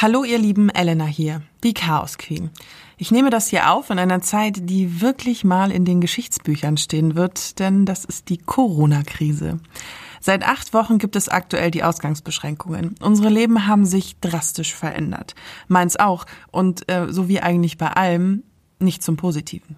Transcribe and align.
Hallo 0.00 0.22
ihr 0.22 0.38
lieben 0.38 0.70
Elena 0.70 1.06
hier, 1.06 1.42
die 1.64 1.74
Chaos 1.74 2.18
Queen. 2.18 2.50
Ich 2.98 3.10
nehme 3.10 3.30
das 3.30 3.48
hier 3.48 3.72
auf 3.72 3.90
in 3.90 3.98
einer 3.98 4.22
Zeit, 4.22 4.70
die 4.70 5.00
wirklich 5.00 5.42
mal 5.42 5.72
in 5.72 5.84
den 5.84 6.00
Geschichtsbüchern 6.00 6.76
stehen 6.76 7.16
wird, 7.16 7.58
denn 7.58 7.84
das 7.84 8.04
ist 8.04 8.28
die 8.28 8.38
Corona-Krise. 8.38 9.58
Seit 10.20 10.46
acht 10.46 10.72
Wochen 10.72 10.98
gibt 10.98 11.16
es 11.16 11.28
aktuell 11.28 11.72
die 11.72 11.82
Ausgangsbeschränkungen. 11.82 12.94
Unsere 13.00 13.28
Leben 13.28 13.66
haben 13.66 13.84
sich 13.84 14.20
drastisch 14.20 14.72
verändert. 14.72 15.34
Meins 15.66 15.96
auch 15.96 16.26
und 16.52 16.88
äh, 16.88 17.08
so 17.12 17.26
wie 17.26 17.40
eigentlich 17.40 17.76
bei 17.76 17.88
allem 17.88 18.44
nicht 18.78 19.02
zum 19.02 19.16
Positiven. 19.16 19.74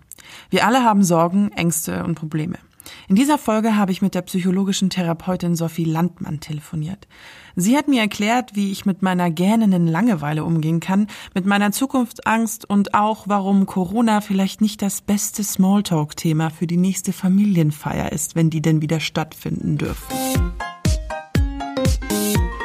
Wir 0.51 0.67
alle 0.67 0.85
haben 0.85 1.03
Sorgen, 1.03 1.51
Ängste 1.53 2.05
und 2.05 2.17
Probleme. 2.17 2.59
In 3.09 3.17
dieser 3.17 3.39
Folge 3.39 3.77
habe 3.77 3.93
ich 3.93 4.03
mit 4.03 4.15
der 4.15 4.23
psychologischen 4.23 4.91
Therapeutin 4.91 5.57
Sophie 5.57 5.85
Landmann 5.85 6.41
telefoniert. 6.41 7.09
Sie 7.57 7.77
hat 7.77 7.89
mir 7.89 8.01
erklärt, 8.01 8.55
wie 8.55 8.71
ich 8.71 8.87
mit 8.87 9.03
meiner 9.03 9.31
gähnenden 9.31 9.87
Langeweile 9.87 10.45
umgehen 10.45 10.81
kann, 10.81 11.09
mit 11.35 11.47
meiner 11.47 11.73
Zukunftsangst 11.73 12.69
und 12.69 12.95
auch, 12.95 13.25
warum 13.27 13.67
Corona 13.67 14.21
vielleicht 14.21 14.61
nicht 14.61 14.83
das 14.83 15.01
beste 15.01 15.43
Smalltalk-Thema 15.43 16.51
für 16.51 16.67
die 16.67 16.77
nächste 16.77 17.13
Familienfeier 17.13 18.13
ist, 18.13 18.37
wenn 18.37 18.51
die 18.51 18.63
denn 18.63 18.83
wieder 18.83 19.01
stattfinden 19.01 19.77
dürfen. 19.77 20.15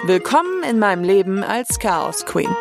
Willkommen 0.05 0.63
in 0.69 0.77
meinem 0.77 1.03
Leben 1.03 1.43
als 1.43 1.79
Chaos 1.79 2.25
Queen. 2.25 2.55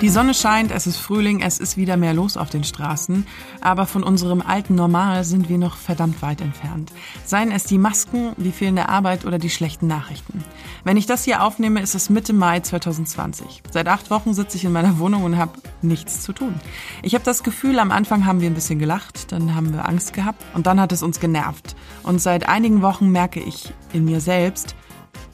Die 0.00 0.08
Sonne 0.08 0.32
scheint, 0.32 0.72
es 0.72 0.86
ist 0.86 0.96
Frühling, 0.96 1.42
es 1.42 1.58
ist 1.58 1.76
wieder 1.76 1.98
mehr 1.98 2.14
los 2.14 2.38
auf 2.38 2.48
den 2.48 2.64
Straßen, 2.64 3.26
aber 3.60 3.84
von 3.84 4.02
unserem 4.02 4.40
alten 4.40 4.74
Normal 4.74 5.24
sind 5.24 5.50
wir 5.50 5.58
noch 5.58 5.76
verdammt 5.76 6.22
weit 6.22 6.40
entfernt. 6.40 6.90
Seien 7.26 7.52
es 7.52 7.64
die 7.64 7.76
Masken, 7.76 8.32
die 8.38 8.50
fehlende 8.50 8.88
Arbeit 8.88 9.26
oder 9.26 9.38
die 9.38 9.50
schlechten 9.50 9.88
Nachrichten. 9.88 10.42
Wenn 10.84 10.96
ich 10.96 11.04
das 11.04 11.24
hier 11.24 11.42
aufnehme, 11.42 11.82
ist 11.82 11.94
es 11.94 12.08
Mitte 12.08 12.32
Mai 12.32 12.60
2020. 12.60 13.62
Seit 13.70 13.88
acht 13.88 14.10
Wochen 14.10 14.32
sitze 14.32 14.56
ich 14.56 14.64
in 14.64 14.72
meiner 14.72 14.98
Wohnung 14.98 15.22
und 15.22 15.36
habe 15.36 15.60
nichts 15.82 16.22
zu 16.22 16.32
tun. 16.32 16.54
Ich 17.02 17.12
habe 17.12 17.24
das 17.24 17.42
Gefühl, 17.42 17.78
am 17.78 17.90
Anfang 17.90 18.24
haben 18.24 18.40
wir 18.40 18.48
ein 18.48 18.54
bisschen 18.54 18.78
gelacht, 18.78 19.32
dann 19.32 19.54
haben 19.54 19.74
wir 19.74 19.86
Angst 19.86 20.14
gehabt 20.14 20.42
und 20.54 20.66
dann 20.66 20.80
hat 20.80 20.92
es 20.92 21.02
uns 21.02 21.20
genervt. 21.20 21.76
Und 22.04 22.22
seit 22.22 22.48
einigen 22.48 22.80
Wochen 22.80 23.10
merke 23.10 23.40
ich 23.40 23.74
in 23.92 24.06
mir 24.06 24.22
selbst, 24.22 24.74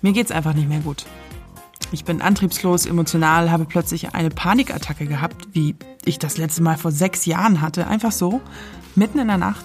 mir 0.02 0.12
geht's 0.12 0.32
einfach 0.32 0.54
nicht 0.54 0.68
mehr 0.68 0.80
gut. 0.80 1.06
Ich 1.92 2.04
bin 2.04 2.20
antriebslos, 2.20 2.84
emotional, 2.84 3.50
habe 3.50 3.64
plötzlich 3.64 4.14
eine 4.14 4.30
Panikattacke 4.30 5.06
gehabt, 5.06 5.48
wie 5.52 5.76
ich 6.04 6.18
das 6.18 6.36
letzte 6.36 6.62
Mal 6.62 6.76
vor 6.76 6.90
sechs 6.90 7.26
Jahren 7.26 7.60
hatte. 7.60 7.86
Einfach 7.86 8.12
so, 8.12 8.40
mitten 8.94 9.18
in 9.18 9.28
der 9.28 9.38
Nacht. 9.38 9.64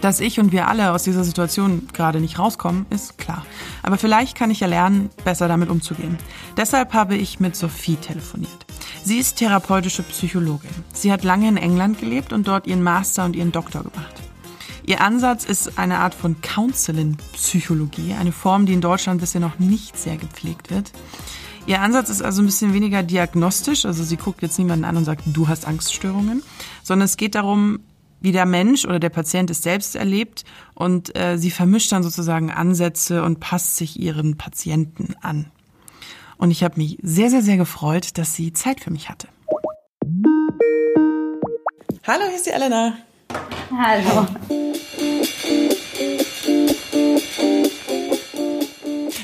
Dass 0.00 0.20
ich 0.20 0.38
und 0.38 0.52
wir 0.52 0.68
alle 0.68 0.92
aus 0.92 1.04
dieser 1.04 1.24
Situation 1.24 1.88
gerade 1.92 2.20
nicht 2.20 2.38
rauskommen, 2.38 2.84
ist 2.90 3.16
klar. 3.16 3.46
Aber 3.82 3.96
vielleicht 3.96 4.36
kann 4.36 4.50
ich 4.50 4.60
ja 4.60 4.66
lernen, 4.66 5.08
besser 5.24 5.48
damit 5.48 5.70
umzugehen. 5.70 6.18
Deshalb 6.56 6.92
habe 6.92 7.16
ich 7.16 7.40
mit 7.40 7.56
Sophie 7.56 7.96
telefoniert. 7.96 8.66
Sie 9.02 9.18
ist 9.18 9.36
therapeutische 9.36 10.02
Psychologin. 10.02 10.70
Sie 10.92 11.12
hat 11.12 11.24
lange 11.24 11.48
in 11.48 11.56
England 11.56 12.00
gelebt 12.00 12.32
und 12.32 12.48
dort 12.48 12.66
ihren 12.66 12.82
Master 12.82 13.24
und 13.24 13.36
ihren 13.36 13.52
Doktor 13.52 13.84
gemacht. 13.84 14.23
Ihr 14.86 15.00
Ansatz 15.00 15.44
ist 15.44 15.78
eine 15.78 16.00
Art 16.00 16.14
von 16.14 16.42
Counseling-Psychologie, 16.42 18.12
eine 18.12 18.32
Form, 18.32 18.66
die 18.66 18.74
in 18.74 18.82
Deutschland 18.82 19.20
bisher 19.20 19.40
noch 19.40 19.58
nicht 19.58 19.96
sehr 19.96 20.18
gepflegt 20.18 20.70
wird. 20.70 20.92
Ihr 21.66 21.80
Ansatz 21.80 22.10
ist 22.10 22.22
also 22.22 22.42
ein 22.42 22.46
bisschen 22.46 22.74
weniger 22.74 23.02
diagnostisch, 23.02 23.86
also 23.86 24.04
sie 24.04 24.18
guckt 24.18 24.42
jetzt 24.42 24.58
niemanden 24.58 24.84
an 24.84 24.98
und 24.98 25.06
sagt, 25.06 25.22
du 25.26 25.48
hast 25.48 25.66
Angststörungen, 25.66 26.42
sondern 26.82 27.06
es 27.06 27.16
geht 27.16 27.34
darum, 27.34 27.80
wie 28.20 28.32
der 28.32 28.44
Mensch 28.44 28.84
oder 28.84 29.00
der 29.00 29.08
Patient 29.08 29.50
es 29.50 29.62
selbst 29.62 29.96
erlebt 29.96 30.44
und 30.74 31.16
äh, 31.16 31.38
sie 31.38 31.50
vermischt 31.50 31.90
dann 31.90 32.02
sozusagen 32.02 32.50
Ansätze 32.50 33.22
und 33.22 33.40
passt 33.40 33.76
sich 33.76 33.98
ihren 33.98 34.36
Patienten 34.36 35.14
an. 35.22 35.50
Und 36.36 36.50
ich 36.50 36.62
habe 36.62 36.76
mich 36.76 36.98
sehr, 37.02 37.30
sehr, 37.30 37.42
sehr 37.42 37.56
gefreut, 37.56 38.18
dass 38.18 38.34
sie 38.34 38.52
Zeit 38.52 38.80
für 38.80 38.90
mich 38.90 39.08
hatte. 39.08 39.28
Hallo, 42.06 42.24
hier 42.28 42.36
ist 42.36 42.44
die 42.44 42.50
Elena. 42.50 42.98
Hallo. 43.70 44.26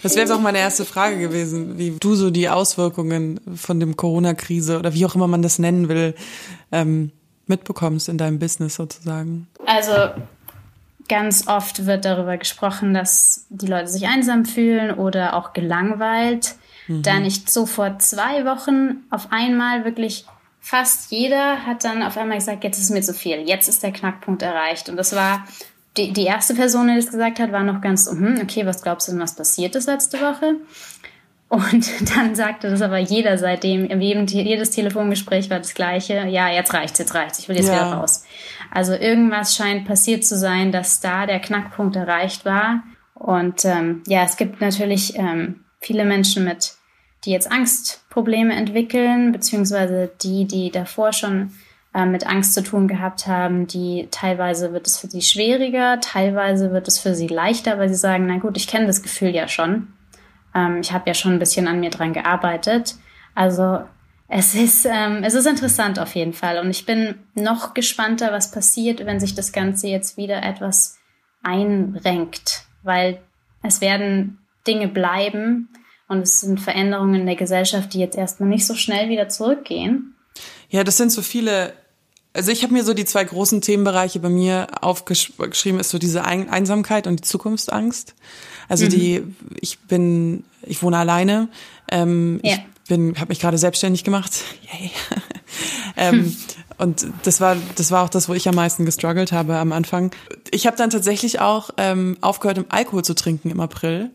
Das 0.02 0.16
wäre 0.16 0.22
jetzt 0.26 0.32
auch 0.32 0.40
meine 0.40 0.58
erste 0.58 0.84
Frage 0.84 1.18
gewesen, 1.18 1.78
wie 1.78 1.92
du 1.92 2.14
so 2.14 2.30
die 2.30 2.48
Auswirkungen 2.48 3.38
von 3.54 3.78
dem 3.80 3.96
Corona-Krise 3.96 4.78
oder 4.78 4.94
wie 4.94 5.04
auch 5.06 5.14
immer 5.14 5.28
man 5.28 5.42
das 5.42 5.58
nennen 5.58 5.88
will, 5.88 6.14
ähm, 6.72 7.12
mitbekommst 7.46 8.08
in 8.08 8.18
deinem 8.18 8.38
Business 8.38 8.76
sozusagen. 8.76 9.46
Also 9.66 9.92
ganz 11.08 11.48
oft 11.48 11.86
wird 11.86 12.04
darüber 12.04 12.38
gesprochen, 12.38 12.94
dass 12.94 13.46
die 13.50 13.66
Leute 13.66 13.88
sich 13.88 14.06
einsam 14.06 14.46
fühlen 14.46 14.94
oder 14.94 15.34
auch 15.34 15.52
gelangweilt. 15.52 16.54
Mhm. 16.86 17.02
Da 17.02 17.20
nicht 17.20 17.50
so 17.50 17.66
vor 17.66 17.98
zwei 17.98 18.44
Wochen 18.44 19.04
auf 19.10 19.30
einmal 19.30 19.84
wirklich 19.84 20.24
fast 20.60 21.10
jeder 21.10 21.66
hat 21.66 21.84
dann 21.84 22.02
auf 22.02 22.16
einmal 22.16 22.38
gesagt, 22.38 22.64
jetzt 22.64 22.78
ist 22.78 22.90
mir 22.90 23.02
zu 23.02 23.14
viel, 23.14 23.48
jetzt 23.48 23.68
ist 23.68 23.82
der 23.82 23.92
Knackpunkt 23.92 24.42
erreicht. 24.42 24.88
Und 24.88 24.96
das 24.96 25.14
war 25.14 25.46
die, 25.96 26.12
die 26.12 26.24
erste 26.24 26.54
Person, 26.54 26.88
die 26.88 26.96
das 26.96 27.10
gesagt 27.10 27.40
hat, 27.40 27.52
war 27.52 27.64
noch 27.64 27.80
ganz 27.80 28.04
so, 28.04 28.12
hm, 28.12 28.40
okay, 28.42 28.64
was 28.66 28.82
glaubst 28.82 29.08
du 29.08 29.12
denn, 29.12 29.20
was 29.20 29.34
passiert 29.34 29.74
ist 29.74 29.86
letzte 29.86 30.20
Woche? 30.20 30.56
Und 31.48 31.90
dann 32.16 32.34
sagte 32.34 32.70
das 32.70 32.80
aber 32.80 32.98
jeder 32.98 33.36
seitdem, 33.36 34.00
jedem, 34.00 34.26
jedes 34.26 34.70
Telefongespräch 34.70 35.50
war 35.50 35.58
das 35.58 35.74
gleiche, 35.74 36.26
ja, 36.28 36.48
jetzt 36.48 36.72
reicht's, 36.72 36.98
jetzt 36.98 37.14
reicht's, 37.14 37.40
ich 37.40 37.48
will 37.48 37.56
jetzt 37.56 37.68
ja. 37.68 37.74
wieder 37.74 37.96
raus. 37.96 38.24
Also 38.70 38.94
irgendwas 38.94 39.56
scheint 39.56 39.86
passiert 39.86 40.24
zu 40.24 40.38
sein, 40.38 40.70
dass 40.70 41.00
da 41.00 41.26
der 41.26 41.40
Knackpunkt 41.40 41.96
erreicht 41.96 42.44
war. 42.44 42.84
Und 43.14 43.64
ähm, 43.64 44.02
ja, 44.06 44.22
es 44.22 44.36
gibt 44.36 44.60
natürlich 44.60 45.16
ähm, 45.16 45.64
viele 45.80 46.04
Menschen 46.04 46.44
mit, 46.44 46.74
die 47.24 47.32
jetzt 47.32 47.50
Angstprobleme 47.50 48.54
entwickeln, 48.54 49.32
beziehungsweise 49.32 50.10
die, 50.22 50.46
die 50.46 50.70
davor 50.70 51.12
schon 51.12 51.52
äh, 51.94 52.06
mit 52.06 52.26
Angst 52.26 52.54
zu 52.54 52.62
tun 52.62 52.88
gehabt 52.88 53.26
haben, 53.26 53.66
die 53.66 54.08
teilweise 54.10 54.72
wird 54.72 54.86
es 54.86 54.98
für 54.98 55.08
sie 55.08 55.22
schwieriger, 55.22 56.00
teilweise 56.00 56.72
wird 56.72 56.86
es 56.88 56.98
für 56.98 57.14
sie 57.14 57.26
leichter, 57.26 57.78
weil 57.78 57.88
sie 57.88 57.96
sagen, 57.96 58.26
na 58.26 58.38
gut, 58.38 58.56
ich 58.56 58.68
kenne 58.68 58.86
das 58.86 59.02
Gefühl 59.02 59.34
ja 59.34 59.48
schon. 59.48 59.88
Ähm, 60.54 60.80
ich 60.80 60.92
habe 60.92 61.08
ja 61.08 61.14
schon 61.14 61.32
ein 61.32 61.38
bisschen 61.38 61.66
an 61.66 61.80
mir 61.80 61.90
dran 61.90 62.12
gearbeitet. 62.12 62.94
Also 63.34 63.80
es 64.28 64.54
ist, 64.54 64.86
ähm, 64.86 65.24
es 65.24 65.34
ist 65.34 65.46
interessant 65.46 65.98
auf 65.98 66.14
jeden 66.14 66.32
Fall. 66.32 66.58
Und 66.58 66.70
ich 66.70 66.86
bin 66.86 67.16
noch 67.34 67.74
gespannter, 67.74 68.32
was 68.32 68.52
passiert, 68.52 69.04
wenn 69.04 69.18
sich 69.18 69.34
das 69.34 69.52
Ganze 69.52 69.88
jetzt 69.88 70.16
wieder 70.16 70.42
etwas 70.44 70.98
einrenkt, 71.42 72.66
weil 72.84 73.20
es 73.62 73.80
werden 73.80 74.38
Dinge 74.66 74.86
bleiben 74.86 75.68
und 76.06 76.20
es 76.20 76.40
sind 76.40 76.60
Veränderungen 76.60 77.22
in 77.22 77.26
der 77.26 77.36
Gesellschaft, 77.36 77.92
die 77.92 77.98
jetzt 77.98 78.16
erstmal 78.16 78.48
nicht 78.48 78.66
so 78.66 78.74
schnell 78.74 79.08
wieder 79.08 79.28
zurückgehen. 79.28 80.14
Ja, 80.70 80.84
das 80.84 80.96
sind 80.96 81.12
so 81.12 81.22
viele. 81.22 81.74
Also 82.32 82.52
ich 82.52 82.62
habe 82.62 82.72
mir 82.72 82.84
so 82.84 82.94
die 82.94 83.04
zwei 83.04 83.24
großen 83.24 83.60
Themenbereiche 83.60 84.20
bei 84.20 84.28
mir 84.28 84.68
aufgeschrieben, 84.80 85.80
ist 85.80 85.90
so 85.90 85.98
diese 85.98 86.24
Einsamkeit 86.24 87.08
und 87.08 87.16
die 87.20 87.24
Zukunftsangst. 87.24 88.14
Also 88.68 88.84
mhm. 88.84 88.90
die, 88.90 89.24
ich 89.60 89.80
bin, 89.80 90.44
ich 90.62 90.80
wohne 90.82 90.98
alleine. 90.98 91.48
Ähm, 91.90 92.38
ja. 92.44 92.54
Ich 92.54 92.88
bin, 92.88 93.16
habe 93.18 93.30
mich 93.30 93.40
gerade 93.40 93.58
selbstständig 93.58 94.04
gemacht. 94.04 94.44
Yay. 94.72 94.90
ähm, 95.96 96.36
und 96.78 97.04
das 97.24 97.40
war, 97.40 97.56
das 97.74 97.90
war 97.90 98.04
auch 98.04 98.08
das, 98.08 98.28
wo 98.28 98.34
ich 98.34 98.48
am 98.48 98.54
meisten 98.54 98.84
gestruggelt 98.84 99.32
habe 99.32 99.56
am 99.56 99.72
Anfang. 99.72 100.12
Ich 100.52 100.68
habe 100.68 100.76
dann 100.76 100.90
tatsächlich 100.90 101.40
auch 101.40 101.70
ähm, 101.78 102.16
aufgehört, 102.20 102.64
Alkohol 102.68 103.04
zu 103.04 103.14
trinken 103.14 103.50
im 103.50 103.58
April 103.58 104.10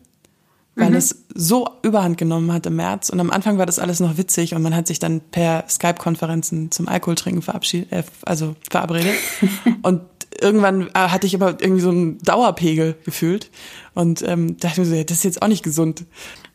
weil 0.76 0.90
mhm. 0.90 0.96
es 0.96 1.24
so 1.34 1.68
Überhand 1.82 2.18
genommen 2.18 2.52
hat 2.52 2.66
im 2.66 2.76
März. 2.76 3.08
Und 3.08 3.18
am 3.18 3.30
Anfang 3.30 3.58
war 3.58 3.66
das 3.66 3.78
alles 3.78 3.98
noch 3.98 4.18
witzig 4.18 4.54
und 4.54 4.62
man 4.62 4.76
hat 4.76 4.86
sich 4.86 4.98
dann 4.98 5.20
per 5.20 5.64
Skype-Konferenzen 5.68 6.70
zum 6.70 6.86
Alkoholtrinken 6.86 7.42
verabschiedet, 7.42 7.90
äh, 7.90 8.02
also 8.24 8.54
verabredet. 8.70 9.14
und 9.82 10.02
irgendwann 10.38 10.88
äh, 10.88 10.92
hatte 10.94 11.26
ich 11.26 11.34
aber 11.34 11.60
irgendwie 11.60 11.80
so 11.80 11.88
einen 11.88 12.18
Dauerpegel 12.18 12.94
gefühlt 13.04 13.50
und 13.94 14.22
ähm, 14.22 14.58
dachte 14.58 14.80
mir 14.80 14.86
so, 14.86 14.94
ja, 14.94 15.04
das 15.04 15.18
ist 15.18 15.24
jetzt 15.24 15.42
auch 15.42 15.48
nicht 15.48 15.62
gesund. 15.62 16.04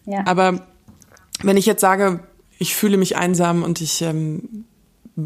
Ja. 0.05 0.23
Aber 0.25 0.67
wenn 1.41 1.57
ich 1.57 1.65
jetzt 1.65 1.81
sage, 1.81 2.21
ich 2.59 2.75
fühle 2.75 2.97
mich 2.97 3.17
einsam 3.17 3.63
und 3.63 3.81
ich, 3.81 4.03
ähm, 4.03 4.65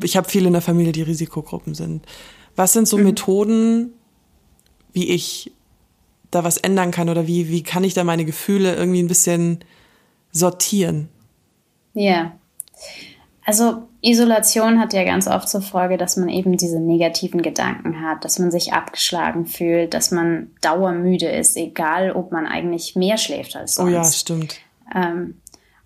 ich 0.02 0.16
habe 0.16 0.30
viele 0.30 0.48
in 0.48 0.54
der 0.54 0.62
Familie, 0.62 0.94
die 0.94 1.02
Risikogruppen 1.02 1.76
sind. 1.76 2.06
Was 2.56 2.72
sind 2.72 2.88
so 2.88 2.98
mhm. 2.98 3.04
Methoden, 3.04 3.94
wie 4.94 5.10
ich 5.10 5.52
da 6.36 6.44
was 6.44 6.58
ändern 6.58 6.92
kann 6.92 7.10
oder 7.10 7.28
wie, 7.28 7.50
wie 7.50 7.64
kann 7.64 7.84
ich 7.84 7.94
da 7.94 8.04
meine 8.04 8.26
Gefühle 8.26 8.76
irgendwie 8.76 9.02
ein 9.02 9.08
bisschen 9.08 9.60
sortieren? 10.32 11.10
Ja. 11.94 12.34
Also 13.46 13.88
Isolation 14.02 14.80
hat 14.80 14.94
ja 14.94 15.04
ganz 15.04 15.28
oft 15.28 15.48
zur 15.48 15.62
Folge, 15.62 15.98
dass 15.98 16.18
man 16.18 16.30
eben 16.30 16.58
diese 16.58 16.80
negativen 16.80 17.42
Gedanken 17.42 18.02
hat, 18.02 18.26
dass 18.26 18.38
man 18.40 18.52
sich 18.52 18.74
abgeschlagen 18.74 19.46
fühlt, 19.46 19.94
dass 19.94 20.12
man 20.12 20.52
dauermüde 20.62 21.28
ist, 21.28 21.56
egal 21.56 22.12
ob 22.12 22.32
man 22.32 22.48
eigentlich 22.48 22.96
mehr 22.96 23.18
schläft 23.18 23.56
als 23.56 23.76
sonst. 23.76 23.90
Oh 23.90 23.94
ja, 23.94 24.04
stimmt. 24.04 24.58
Ähm, 24.94 25.42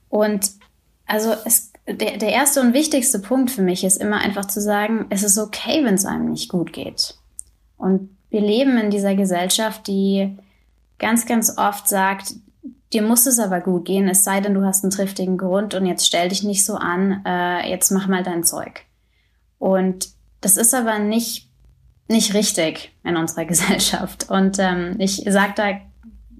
und 0.09 0.51
also 1.05 1.33
es, 1.45 1.71
der, 1.85 2.17
der 2.17 2.29
erste 2.29 2.61
und 2.61 2.73
wichtigste 2.73 3.19
Punkt 3.19 3.51
für 3.51 3.61
mich 3.61 3.83
ist 3.83 3.97
immer 3.97 4.17
einfach 4.17 4.45
zu 4.45 4.61
sagen, 4.61 5.05
es 5.09 5.23
ist 5.23 5.37
okay, 5.37 5.83
wenn 5.83 5.95
es 5.95 6.05
einem 6.05 6.29
nicht 6.29 6.49
gut 6.49 6.73
geht. 6.73 7.15
Und 7.77 8.17
wir 8.29 8.41
leben 8.41 8.77
in 8.77 8.91
dieser 8.91 9.15
Gesellschaft, 9.15 9.87
die 9.87 10.37
ganz, 10.99 11.25
ganz 11.25 11.57
oft 11.57 11.87
sagt, 11.87 12.35
dir 12.93 13.01
muss 13.01 13.25
es 13.25 13.39
aber 13.39 13.61
gut 13.61 13.85
gehen, 13.85 14.07
es 14.07 14.23
sei 14.23 14.41
denn, 14.41 14.53
du 14.53 14.63
hast 14.63 14.83
einen 14.83 14.91
triftigen 14.91 15.37
Grund 15.37 15.73
und 15.73 15.85
jetzt 15.85 16.05
stell 16.05 16.29
dich 16.29 16.43
nicht 16.43 16.65
so 16.65 16.75
an, 16.75 17.23
äh, 17.25 17.69
jetzt 17.69 17.91
mach 17.91 18.07
mal 18.07 18.23
dein 18.23 18.43
Zeug. 18.43 18.81
Und 19.57 20.09
das 20.41 20.57
ist 20.57 20.73
aber 20.73 20.99
nicht, 20.99 21.49
nicht 22.07 22.33
richtig 22.33 22.95
in 23.03 23.17
unserer 23.17 23.45
Gesellschaft. 23.45 24.29
Und 24.29 24.57
ähm, 24.59 24.95
ich 24.99 25.23
sage 25.27 25.53
da, 25.55 25.67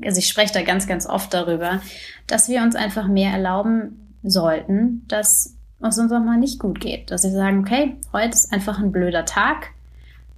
also 0.05 0.19
ich 0.19 0.27
spreche 0.27 0.53
da 0.53 0.61
ganz, 0.63 0.87
ganz 0.87 1.05
oft 1.05 1.33
darüber, 1.33 1.81
dass 2.27 2.49
wir 2.49 2.61
uns 2.61 2.75
einfach 2.75 3.07
mehr 3.07 3.31
erlauben 3.31 4.15
sollten, 4.23 5.05
dass 5.07 5.55
es 5.81 5.97
uns 5.97 6.11
auch 6.11 6.19
mal 6.19 6.37
nicht 6.37 6.59
gut 6.59 6.79
geht. 6.79 7.11
Dass 7.11 7.23
wir 7.23 7.31
sagen, 7.31 7.59
okay, 7.59 7.97
heute 8.11 8.33
ist 8.33 8.51
einfach 8.51 8.79
ein 8.79 8.91
blöder 8.91 9.25
Tag. 9.25 9.71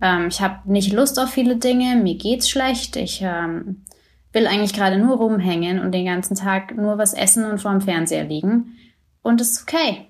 Ähm, 0.02 0.28
ich 0.28 0.42
habe 0.42 0.72
nicht 0.72 0.94
Lust 0.94 1.20
auf 1.20 1.30
viele 1.30 1.58
Dinge, 1.58 1.96
mir 1.96 2.16
geht's 2.16 2.50
schlecht, 2.50 2.96
ich 2.96 3.22
ähm, 3.22 3.84
will 4.34 4.48
eigentlich 4.48 4.74
gerade 4.74 4.98
nur 4.98 5.18
rumhängen 5.18 5.80
und 5.80 5.92
den 5.92 6.06
ganzen 6.06 6.36
Tag 6.36 6.76
nur 6.76 6.98
was 6.98 7.14
essen 7.14 7.46
und 7.46 7.60
vorm 7.60 7.82
Fernseher 7.82 8.24
liegen. 8.24 8.78
Und 9.22 9.42
es 9.42 9.52
ist 9.52 9.64
okay. 9.64 10.08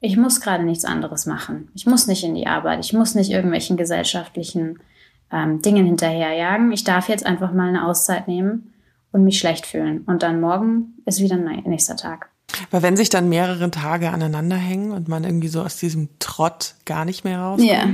Ich 0.00 0.16
muss 0.16 0.40
gerade 0.40 0.64
nichts 0.64 0.84
anderes 0.84 1.26
machen. 1.26 1.70
Ich 1.74 1.86
muss 1.86 2.06
nicht 2.06 2.22
in 2.22 2.34
die 2.34 2.46
Arbeit. 2.46 2.84
Ich 2.84 2.92
muss 2.92 3.14
nicht 3.14 3.30
irgendwelchen 3.30 3.76
gesellschaftlichen 3.76 4.78
ähm, 5.32 5.62
Dingen 5.62 5.86
hinterherjagen. 5.86 6.70
Ich 6.72 6.84
darf 6.84 7.08
jetzt 7.08 7.24
einfach 7.24 7.52
mal 7.52 7.68
eine 7.68 7.86
Auszeit 7.86 8.28
nehmen 8.28 8.74
und 9.12 9.24
mich 9.24 9.38
schlecht 9.38 9.64
fühlen. 9.64 10.02
Und 10.02 10.22
dann 10.22 10.40
morgen 10.40 10.94
ist 11.06 11.20
wieder 11.20 11.36
ein 11.36 11.62
nächster 11.64 11.96
Tag. 11.96 12.30
Weil 12.70 12.82
wenn 12.82 12.96
sich 12.96 13.08
dann 13.08 13.28
mehrere 13.28 13.70
Tage 13.70 14.10
aneinander 14.10 14.56
hängen 14.56 14.92
und 14.92 15.08
man 15.08 15.24
irgendwie 15.24 15.48
so 15.48 15.62
aus 15.62 15.78
diesem 15.78 16.10
Trott 16.18 16.74
gar 16.84 17.04
nicht 17.04 17.24
mehr 17.24 17.40
rauskommt. 17.40 17.70
Ja. 17.70 17.86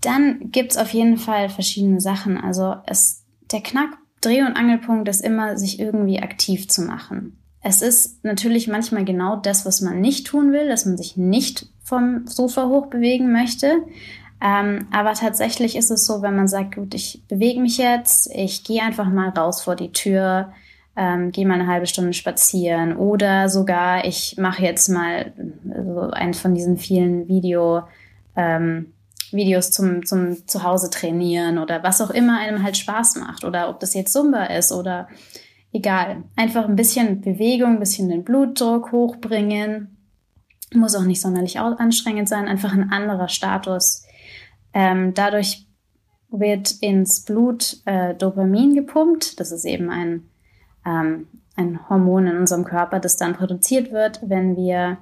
Dann 0.00 0.50
gibt's 0.50 0.76
auf 0.76 0.92
jeden 0.92 1.18
Fall 1.18 1.48
verschiedene 1.48 2.00
Sachen. 2.00 2.38
Also 2.38 2.76
es, 2.86 3.24
der 3.52 3.60
Knack, 3.60 3.98
Dreh- 4.20 4.42
und 4.42 4.56
Angelpunkt 4.56 5.08
ist 5.08 5.22
immer, 5.22 5.56
sich 5.56 5.80
irgendwie 5.80 6.20
aktiv 6.20 6.68
zu 6.68 6.82
machen. 6.82 7.36
Es 7.62 7.82
ist 7.82 8.24
natürlich 8.24 8.68
manchmal 8.68 9.04
genau 9.04 9.36
das, 9.36 9.66
was 9.66 9.80
man 9.82 10.00
nicht 10.00 10.26
tun 10.26 10.52
will, 10.52 10.68
dass 10.68 10.86
man 10.86 10.96
sich 10.96 11.16
nicht 11.16 11.66
vom 11.82 12.26
Sofa 12.26 12.68
hoch 12.68 12.86
bewegen 12.86 13.32
möchte. 13.32 13.82
Ähm, 14.42 14.86
aber 14.90 15.12
tatsächlich 15.12 15.76
ist 15.76 15.90
es 15.90 16.06
so, 16.06 16.22
wenn 16.22 16.36
man 16.36 16.48
sagt, 16.48 16.76
gut, 16.76 16.94
ich 16.94 17.22
bewege 17.28 17.60
mich 17.60 17.76
jetzt, 17.76 18.30
ich 18.34 18.64
gehe 18.64 18.82
einfach 18.82 19.08
mal 19.10 19.28
raus 19.28 19.62
vor 19.62 19.76
die 19.76 19.92
Tür, 19.92 20.52
ähm, 20.96 21.30
gehe 21.30 21.46
mal 21.46 21.54
eine 21.54 21.66
halbe 21.66 21.86
Stunde 21.86 22.14
spazieren 22.14 22.96
oder 22.96 23.48
sogar 23.48 24.04
ich 24.04 24.36
mache 24.38 24.62
jetzt 24.62 24.88
mal 24.88 25.32
so 25.64 26.00
einen 26.10 26.34
von 26.34 26.54
diesen 26.54 26.78
vielen 26.78 27.28
Video 27.28 27.82
ähm, 28.34 28.92
Videos 29.32 29.70
zum, 29.70 30.04
zum 30.04 30.46
Zuhause 30.46 30.90
trainieren 30.90 31.58
oder 31.58 31.82
was 31.82 32.00
auch 32.00 32.10
immer 32.10 32.38
einem 32.38 32.62
halt 32.62 32.76
Spaß 32.76 33.16
macht 33.16 33.44
oder 33.44 33.68
ob 33.68 33.80
das 33.80 33.94
jetzt 33.94 34.12
Zumba 34.12 34.44
ist 34.44 34.72
oder 34.72 35.08
egal. 35.72 36.24
Einfach 36.36 36.68
ein 36.68 36.76
bisschen 36.76 37.20
Bewegung, 37.20 37.74
ein 37.74 37.80
bisschen 37.80 38.08
den 38.08 38.24
Blutdruck 38.24 38.92
hochbringen. 38.92 39.96
Muss 40.72 40.94
auch 40.94 41.04
nicht 41.04 41.20
sonderlich 41.20 41.58
anstrengend 41.58 42.28
sein, 42.28 42.48
einfach 42.48 42.72
ein 42.72 42.90
anderer 42.90 43.28
Status. 43.28 44.04
Ähm, 44.72 45.14
dadurch 45.14 45.66
wird 46.30 46.72
ins 46.80 47.24
Blut 47.24 47.78
äh, 47.86 48.14
Dopamin 48.14 48.74
gepumpt. 48.74 49.40
Das 49.40 49.50
ist 49.50 49.64
eben 49.64 49.90
ein, 49.90 50.28
ähm, 50.86 51.26
ein 51.56 51.88
Hormon 51.88 52.28
in 52.28 52.36
unserem 52.36 52.64
Körper, 52.64 53.00
das 53.00 53.16
dann 53.16 53.34
produziert 53.34 53.90
wird, 53.90 54.20
wenn 54.22 54.56
wir 54.56 54.98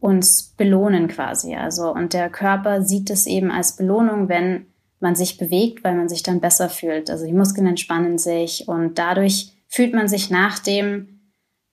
uns 0.00 0.54
belohnen 0.56 1.08
quasi. 1.08 1.54
Also, 1.54 1.92
und 1.92 2.12
der 2.12 2.30
Körper 2.30 2.82
sieht 2.82 3.10
es 3.10 3.26
eben 3.26 3.50
als 3.50 3.76
Belohnung, 3.76 4.28
wenn 4.28 4.66
man 5.00 5.14
sich 5.14 5.38
bewegt, 5.38 5.84
weil 5.84 5.94
man 5.94 6.08
sich 6.08 6.22
dann 6.22 6.40
besser 6.40 6.68
fühlt. 6.68 7.10
Also 7.10 7.24
die 7.24 7.32
Muskeln 7.32 7.66
entspannen 7.66 8.18
sich 8.18 8.66
und 8.66 8.98
dadurch 8.98 9.52
fühlt 9.68 9.94
man 9.94 10.08
sich 10.08 10.30
nach 10.30 10.58
dem 10.58 11.18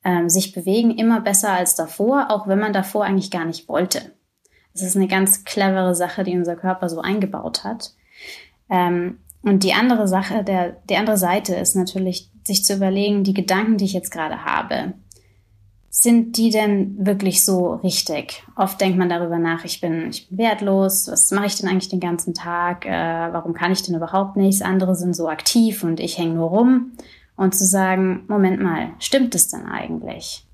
ähm, 0.04 0.30
sich 0.30 0.54
bewegen 0.54 0.92
immer 0.92 1.22
besser 1.22 1.52
als 1.52 1.76
davor, 1.76 2.28
auch 2.30 2.48
wenn 2.48 2.60
man 2.60 2.74
davor 2.74 3.06
eigentlich 3.06 3.32
gar 3.32 3.46
nicht 3.46 3.68
wollte. 3.68 4.14
Das 4.74 4.84
ist 4.84 4.96
eine 4.96 5.08
ganz 5.08 5.44
clevere 5.46 5.96
Sache, 5.96 6.24
die 6.24 6.38
unser 6.38 6.56
Körper 6.56 6.90
so 6.90 7.02
eingebaut 7.02 7.64
hat. 7.64 7.94
Ähm, 8.70 9.20
und 9.42 9.64
die 9.64 9.74
andere 9.74 10.08
Sache, 10.08 10.44
der, 10.44 10.72
die 10.90 10.98
andere 10.98 11.18
Seite 11.18 11.56
ist 11.56 11.76
natürlich, 11.76 12.32
sich 12.46 12.64
zu 12.64 12.76
überlegen, 12.76 13.24
die 13.24 13.34
Gedanken, 13.34 13.78
die 13.78 13.86
ich 13.86 13.94
jetzt 13.94 14.12
gerade 14.12 14.46
habe, 14.46 14.94
sind 15.98 16.36
die 16.36 16.50
denn 16.50 17.06
wirklich 17.06 17.46
so 17.46 17.76
richtig? 17.76 18.44
Oft 18.58 18.82
denkt 18.82 18.98
man 18.98 19.08
darüber 19.08 19.40
nach, 19.40 19.64
ich 19.64 19.80
bin, 19.80 20.10
ich 20.10 20.28
bin 20.28 20.40
wertlos, 20.40 21.08
was 21.10 21.32
mache 21.32 21.46
ich 21.46 21.56
denn 21.56 21.70
eigentlich 21.70 21.88
den 21.88 22.02
ganzen 22.02 22.34
Tag, 22.34 22.86
äh, 22.86 22.90
warum 22.92 23.54
kann 23.54 23.72
ich 23.72 23.82
denn 23.82 23.96
überhaupt 23.96 24.36
nichts, 24.36 24.62
andere 24.62 24.94
sind 24.94 25.16
so 25.16 25.30
aktiv 25.30 25.86
und 25.86 26.02
ich 26.02 26.18
hänge 26.18 26.34
nur 26.34 26.50
rum. 26.50 26.92
Und 27.38 27.56
zu 27.56 27.64
sagen, 27.66 28.26
Moment 28.28 28.62
mal, 28.62 28.90
stimmt 29.00 29.36
es 29.36 29.48
denn 29.48 29.66
eigentlich? 29.66 30.46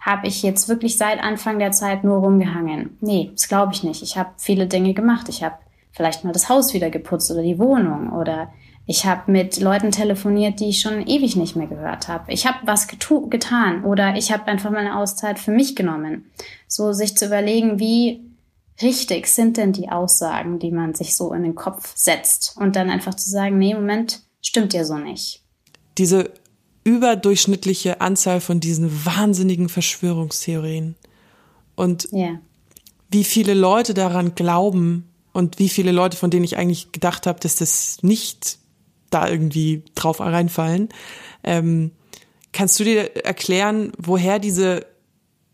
Habe 0.00 0.26
ich 0.26 0.42
jetzt 0.42 0.68
wirklich 0.68 0.96
seit 0.96 1.22
Anfang 1.22 1.60
der 1.60 1.70
Zeit 1.70 2.02
nur 2.02 2.18
rumgehangen? 2.18 2.98
Nee, 3.00 3.30
das 3.32 3.46
glaube 3.46 3.72
ich 3.74 3.84
nicht. 3.84 4.02
Ich 4.02 4.18
habe 4.18 4.30
viele 4.38 4.66
Dinge 4.66 4.92
gemacht. 4.92 5.28
Ich 5.28 5.44
habe 5.44 5.54
vielleicht 5.92 6.24
mal 6.24 6.32
das 6.32 6.48
Haus 6.48 6.74
wieder 6.74 6.90
geputzt 6.90 7.30
oder 7.30 7.42
die 7.42 7.60
Wohnung 7.60 8.12
oder 8.12 8.52
ich 8.90 9.04
habe 9.04 9.30
mit 9.30 9.60
Leuten 9.60 9.90
telefoniert, 9.90 10.60
die 10.60 10.70
ich 10.70 10.80
schon 10.80 11.06
ewig 11.06 11.36
nicht 11.36 11.56
mehr 11.56 11.66
gehört 11.66 12.08
habe. 12.08 12.32
Ich 12.32 12.46
habe 12.46 12.56
was 12.64 12.88
getan 12.88 13.84
oder 13.84 14.16
ich 14.16 14.32
habe 14.32 14.46
einfach 14.46 14.70
mal 14.70 14.78
eine 14.78 14.96
Auszeit 14.96 15.38
für 15.38 15.50
mich 15.50 15.76
genommen. 15.76 16.30
So 16.66 16.94
sich 16.94 17.14
zu 17.14 17.26
überlegen, 17.26 17.78
wie 17.78 18.22
richtig 18.80 19.26
sind 19.26 19.58
denn 19.58 19.74
die 19.74 19.90
Aussagen, 19.90 20.58
die 20.58 20.70
man 20.70 20.94
sich 20.94 21.16
so 21.16 21.34
in 21.34 21.42
den 21.42 21.54
Kopf 21.54 21.92
setzt 21.96 22.56
und 22.56 22.76
dann 22.76 22.88
einfach 22.88 23.12
zu 23.12 23.28
sagen, 23.28 23.58
nee, 23.58 23.74
Moment, 23.74 24.22
stimmt 24.40 24.72
ja 24.72 24.86
so 24.86 24.96
nicht. 24.96 25.42
Diese 25.98 26.32
überdurchschnittliche 26.84 28.00
Anzahl 28.00 28.40
von 28.40 28.58
diesen 28.58 29.04
wahnsinnigen 29.04 29.68
Verschwörungstheorien 29.68 30.96
und 31.76 32.10
yeah. 32.10 32.40
wie 33.10 33.24
viele 33.24 33.52
Leute 33.52 33.92
daran 33.92 34.34
glauben 34.34 35.10
und 35.34 35.58
wie 35.58 35.68
viele 35.68 35.92
Leute, 35.92 36.16
von 36.16 36.30
denen 36.30 36.44
ich 36.44 36.56
eigentlich 36.56 36.90
gedacht 36.90 37.26
habe, 37.26 37.38
dass 37.40 37.56
das 37.56 37.98
nicht 38.00 38.58
da 39.10 39.28
irgendwie 39.28 39.84
drauf 39.94 40.20
reinfallen. 40.20 40.88
Ähm, 41.44 41.92
kannst 42.52 42.78
du 42.80 42.84
dir 42.84 43.24
erklären, 43.24 43.92
woher 43.98 44.38
diese, 44.38 44.86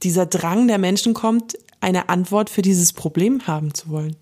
dieser 0.03 0.27
Drang 0.27 0.69
der 0.69 0.79
Menschen 0.79 1.15
kommt, 1.15 1.56
eine 1.81 2.09
Antwort 2.09 2.51
für 2.51 2.62
dieses 2.62 2.93
Problem 2.93 3.47
haben 3.47 3.75
zu 3.75 3.91
wollen? 3.91 4.17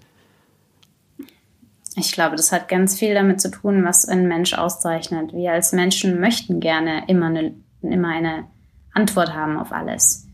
Ich 1.96 2.12
glaube, 2.12 2.36
das 2.36 2.52
hat 2.52 2.68
ganz 2.68 2.98
viel 2.98 3.14
damit 3.14 3.40
zu 3.40 3.50
tun, 3.50 3.84
was 3.84 4.06
ein 4.06 4.26
Mensch 4.26 4.54
auszeichnet. 4.54 5.32
Wir 5.34 5.52
als 5.52 5.72
Menschen 5.72 6.20
möchten 6.20 6.58
gerne 6.60 7.04
immer 7.06 7.26
eine, 7.26 7.54
immer 7.82 8.08
eine 8.08 8.46
Antwort 8.94 9.34
haben 9.34 9.58
auf 9.58 9.72
alles. 9.72 10.26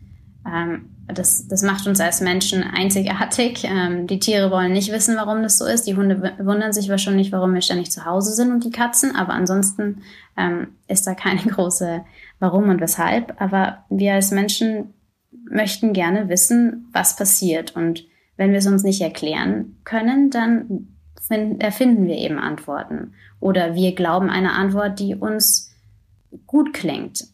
Ähm, 0.49 0.91
das, 1.07 1.49
das 1.49 1.63
macht 1.63 1.87
uns 1.87 2.01
als 2.01 2.21
Menschen 2.21 2.63
einzigartig. 2.63 3.65
Ähm, 3.65 4.07
die 4.07 4.19
Tiere 4.19 4.51
wollen 4.51 4.73
nicht 4.73 4.93
wissen, 4.93 5.17
warum 5.17 5.43
das 5.43 5.59
so 5.59 5.67
ist. 5.67 5.87
Die 5.87 5.97
Hunde 5.97 6.35
wundern 6.39 6.73
sich 6.73 6.89
wahrscheinlich, 6.89 7.33
warum 7.33 7.55
wir 7.55 7.63
ständig 7.63 7.91
zu 7.91 8.05
Hause 8.05 8.35
sind 8.35 8.53
und 8.53 8.65
die 8.65 8.71
Katzen. 8.71 9.17
Aber 9.17 9.33
ansonsten 9.33 10.03
ähm, 10.37 10.69
ist 10.87 11.07
da 11.07 11.15
keine 11.15 11.43
große 11.51 12.05
Warum 12.39 12.69
und 12.69 12.81
weshalb. 12.81 13.41
Aber 13.41 13.85
wir 13.89 14.15
als 14.15 14.31
Menschen 14.31 14.95
möchten 15.51 15.93
gerne 15.93 16.29
wissen, 16.29 16.89
was 16.93 17.17
passiert. 17.17 17.75
Und 17.75 18.05
wenn 18.37 18.51
wir 18.51 18.59
es 18.59 18.67
uns 18.67 18.83
nicht 18.83 19.01
erklären 19.01 19.79
können, 19.85 20.31
dann 20.31 20.89
find, 21.27 21.63
erfinden 21.63 22.07
wir 22.07 22.17
eben 22.17 22.39
Antworten. 22.39 23.15
Oder 23.41 23.75
wir 23.75 23.95
glauben 23.95 24.31
eine 24.31 24.53
Antwort, 24.53 24.99
die 24.99 25.15
uns 25.15 25.75
gut 26.47 26.73
klingt. 26.73 27.25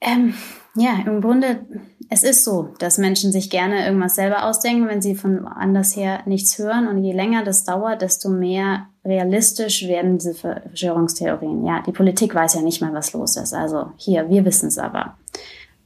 Ähm, 0.00 0.34
ja, 0.76 1.00
im 1.06 1.20
Grunde 1.20 1.66
es 2.10 2.22
ist 2.22 2.44
so, 2.44 2.74
dass 2.78 2.98
Menschen 2.98 3.32
sich 3.32 3.50
gerne 3.50 3.86
irgendwas 3.86 4.14
selber 4.14 4.44
ausdenken, 4.46 4.88
wenn 4.88 5.02
sie 5.02 5.14
von 5.14 5.46
anders 5.46 5.96
her 5.96 6.20
nichts 6.26 6.58
hören. 6.58 6.88
Und 6.88 7.02
je 7.02 7.12
länger 7.12 7.44
das 7.44 7.64
dauert, 7.64 8.02
desto 8.02 8.28
mehr 8.28 8.86
realistisch 9.04 9.86
werden 9.86 10.18
diese 10.18 10.34
Verschwörungstheorien. 10.34 11.64
Ja, 11.64 11.82
die 11.86 11.92
Politik 11.92 12.34
weiß 12.34 12.54
ja 12.54 12.62
nicht 12.62 12.80
mal, 12.80 12.92
was 12.92 13.12
los 13.12 13.36
ist. 13.36 13.54
Also 13.54 13.92
hier, 13.96 14.28
wir 14.30 14.44
wissen 14.44 14.68
es 14.68 14.78
aber. 14.78 15.16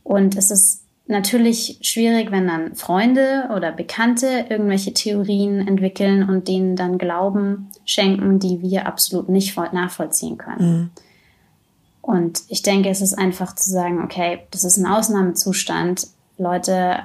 Und 0.02 0.36
es 0.36 0.50
ist 0.50 0.82
natürlich 1.06 1.78
schwierig, 1.82 2.30
wenn 2.30 2.46
dann 2.46 2.74
Freunde 2.74 3.48
oder 3.54 3.72
Bekannte 3.72 4.46
irgendwelche 4.48 4.92
Theorien 4.92 5.66
entwickeln 5.66 6.28
und 6.28 6.48
denen 6.48 6.76
dann 6.76 6.98
Glauben 6.98 7.68
schenken, 7.84 8.38
die 8.38 8.62
wir 8.62 8.86
absolut 8.86 9.28
nicht 9.28 9.56
nachvollziehen 9.56 10.38
können. 10.38 10.70
Mhm. 10.70 10.90
Und 12.08 12.40
ich 12.48 12.62
denke, 12.62 12.88
es 12.88 13.02
ist 13.02 13.18
einfach 13.18 13.54
zu 13.54 13.68
sagen, 13.68 14.02
okay, 14.02 14.38
das 14.50 14.64
ist 14.64 14.78
ein 14.78 14.86
Ausnahmezustand. 14.86 16.06
Leute, 16.38 17.00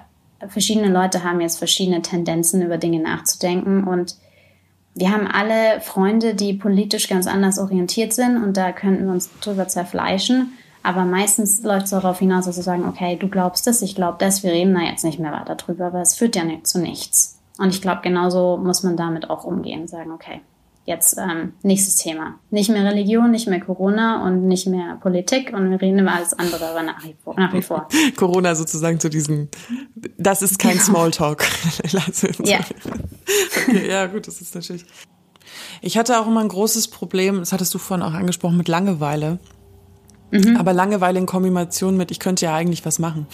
verschiedene 0.47 0.87
Leute 0.87 1.25
haben 1.25 1.41
jetzt 1.41 1.57
verschiedene 1.57 2.01
Tendenzen, 2.01 2.61
über 2.61 2.77
Dinge 2.77 3.01
nachzudenken. 3.01 3.83
Und 3.83 4.15
wir 4.95 5.11
haben 5.11 5.27
alle 5.27 5.81
Freunde, 5.81 6.35
die 6.35 6.53
politisch 6.53 7.09
ganz 7.09 7.27
anders 7.27 7.59
orientiert 7.59 8.13
sind. 8.13 8.41
Und 8.41 8.55
da 8.55 8.71
könnten 8.71 9.03
wir 9.03 9.11
uns 9.11 9.29
drüber 9.41 9.67
zerfleischen. 9.67 10.53
Aber 10.83 11.03
meistens 11.03 11.61
läuft 11.63 11.83
es 11.83 11.91
darauf 11.91 12.19
hinaus, 12.19 12.45
dass 12.45 12.55
sie 12.55 12.61
sagen, 12.61 12.87
okay, 12.87 13.17
du 13.17 13.27
glaubst 13.27 13.67
das, 13.67 13.81
ich 13.81 13.95
glaube 13.95 14.19
das, 14.19 14.41
wir 14.41 14.53
reden 14.53 14.73
da 14.73 14.79
jetzt 14.79 15.03
nicht 15.03 15.19
mehr 15.19 15.33
weiter 15.33 15.55
drüber, 15.55 15.87
aber 15.87 15.99
es 15.99 16.15
führt 16.15 16.37
ja 16.37 16.45
nicht 16.45 16.65
zu 16.65 16.79
nichts. 16.79 17.41
Und 17.57 17.71
ich 17.71 17.81
glaube, 17.81 17.99
genauso 18.03 18.55
muss 18.55 18.83
man 18.83 18.95
damit 18.95 19.29
auch 19.29 19.43
umgehen, 19.43 19.89
sagen, 19.89 20.11
okay, 20.11 20.39
Jetzt 20.85 21.17
ähm, 21.17 21.53
nächstes 21.63 21.95
Thema. 21.95 22.39
Nicht 22.51 22.69
mehr 22.69 22.83
Religion, 22.83 23.31
nicht 23.31 23.47
mehr 23.47 23.61
Corona 23.61 24.25
und 24.25 24.47
nicht 24.47 24.67
mehr 24.67 24.97
Politik 25.01 25.53
und 25.53 25.71
wir 25.71 25.81
reden 25.81 25.99
über 25.99 26.11
alles 26.11 26.33
andere 26.33 26.67
aber 26.67 26.83
nach 26.83 27.01
wie 27.05 27.15
vor. 27.23 27.35
Nach 27.39 27.53
wie 27.53 27.61
vor. 27.61 27.87
Corona 28.17 28.53
sozusagen 28.53 28.99
zu 28.99 29.09
diesem, 29.09 29.47
das 30.17 30.41
ist 30.41 30.59
kein 30.59 30.73
genau. 30.73 30.83
Smalltalk. 30.83 31.45
ja. 32.43 32.59
Okay, 33.61 33.89
ja, 33.89 34.07
gut, 34.07 34.27
das 34.27 34.41
ist 34.41 34.55
natürlich. 34.55 34.85
Ich 35.81 35.97
hatte 35.97 36.19
auch 36.19 36.27
immer 36.27 36.41
ein 36.41 36.49
großes 36.49 36.89
Problem, 36.89 37.39
das 37.39 37.53
hattest 37.53 37.73
du 37.73 37.77
vorhin 37.77 38.05
auch 38.05 38.13
angesprochen, 38.13 38.57
mit 38.57 38.67
Langeweile. 38.67 39.39
Mhm. 40.31 40.57
Aber 40.57 40.73
Langeweile 40.73 41.17
in 41.17 41.25
Kombination 41.25 41.95
mit, 41.95 42.11
ich 42.11 42.19
könnte 42.19 42.45
ja 42.45 42.55
eigentlich 42.55 42.85
was 42.85 42.99
machen. 42.99 43.27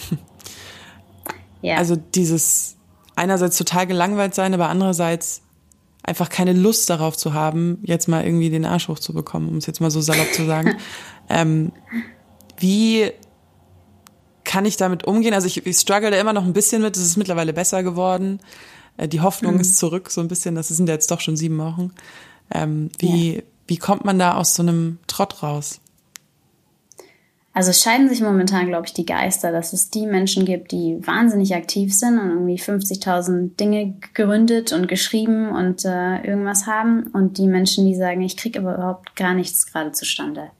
Ja. 1.62 1.76
Also 1.76 1.96
dieses 1.96 2.76
einerseits 3.16 3.58
total 3.58 3.86
gelangweilt 3.86 4.34
sein, 4.34 4.54
aber 4.54 4.68
andererseits 4.68 5.42
einfach 6.02 6.28
keine 6.28 6.52
Lust 6.52 6.88
darauf 6.90 7.16
zu 7.16 7.34
haben, 7.34 7.78
jetzt 7.82 8.08
mal 8.08 8.24
irgendwie 8.24 8.50
den 8.50 8.64
Arsch 8.64 8.88
hochzubekommen, 8.88 9.48
um 9.48 9.56
es 9.56 9.66
jetzt 9.66 9.80
mal 9.80 9.90
so 9.90 10.00
salopp 10.00 10.32
zu 10.32 10.46
sagen. 10.46 10.76
ähm, 11.28 11.72
wie 12.58 13.10
kann 14.44 14.64
ich 14.64 14.76
damit 14.76 15.04
umgehen? 15.04 15.34
Also 15.34 15.46
ich, 15.46 15.66
ich 15.66 15.76
struggle 15.76 16.10
da 16.10 16.18
immer 16.18 16.32
noch 16.32 16.44
ein 16.44 16.52
bisschen 16.52 16.82
mit, 16.82 16.96
es 16.96 17.04
ist 17.04 17.16
mittlerweile 17.16 17.52
besser 17.52 17.82
geworden. 17.82 18.40
Äh, 18.96 19.08
die 19.08 19.20
Hoffnung 19.20 19.54
mhm. 19.54 19.60
ist 19.60 19.76
zurück, 19.76 20.10
so 20.10 20.20
ein 20.20 20.28
bisschen, 20.28 20.54
das 20.54 20.68
sind 20.68 20.88
ja 20.88 20.94
jetzt 20.94 21.10
doch 21.10 21.20
schon 21.20 21.36
sieben 21.36 21.58
Wochen. 21.58 21.92
Ähm, 22.52 22.90
wie, 22.98 23.36
ja. 23.36 23.42
wie 23.66 23.76
kommt 23.76 24.04
man 24.04 24.18
da 24.18 24.34
aus 24.34 24.54
so 24.54 24.62
einem 24.62 24.98
Trott 25.06 25.42
raus? 25.42 25.79
Also 27.52 27.70
es 27.70 27.82
scheiden 27.82 28.08
sich 28.08 28.20
momentan, 28.20 28.68
glaube 28.68 28.86
ich, 28.86 28.92
die 28.92 29.06
Geister, 29.06 29.50
dass 29.50 29.72
es 29.72 29.90
die 29.90 30.06
Menschen 30.06 30.44
gibt, 30.44 30.70
die 30.70 31.04
wahnsinnig 31.04 31.54
aktiv 31.54 31.92
sind 31.92 32.18
und 32.18 32.30
irgendwie 32.30 32.60
50.000 32.60 33.56
Dinge 33.56 33.94
gegründet 34.00 34.72
und 34.72 34.86
geschrieben 34.86 35.50
und 35.50 35.84
äh, 35.84 36.24
irgendwas 36.24 36.66
haben 36.66 37.08
und 37.08 37.38
die 37.38 37.48
Menschen, 37.48 37.86
die 37.86 37.96
sagen, 37.96 38.22
ich 38.22 38.36
kriege 38.36 38.60
aber 38.60 38.76
überhaupt 38.76 39.16
gar 39.16 39.34
nichts 39.34 39.66
gerade 39.66 39.90
zustande. 39.90 40.50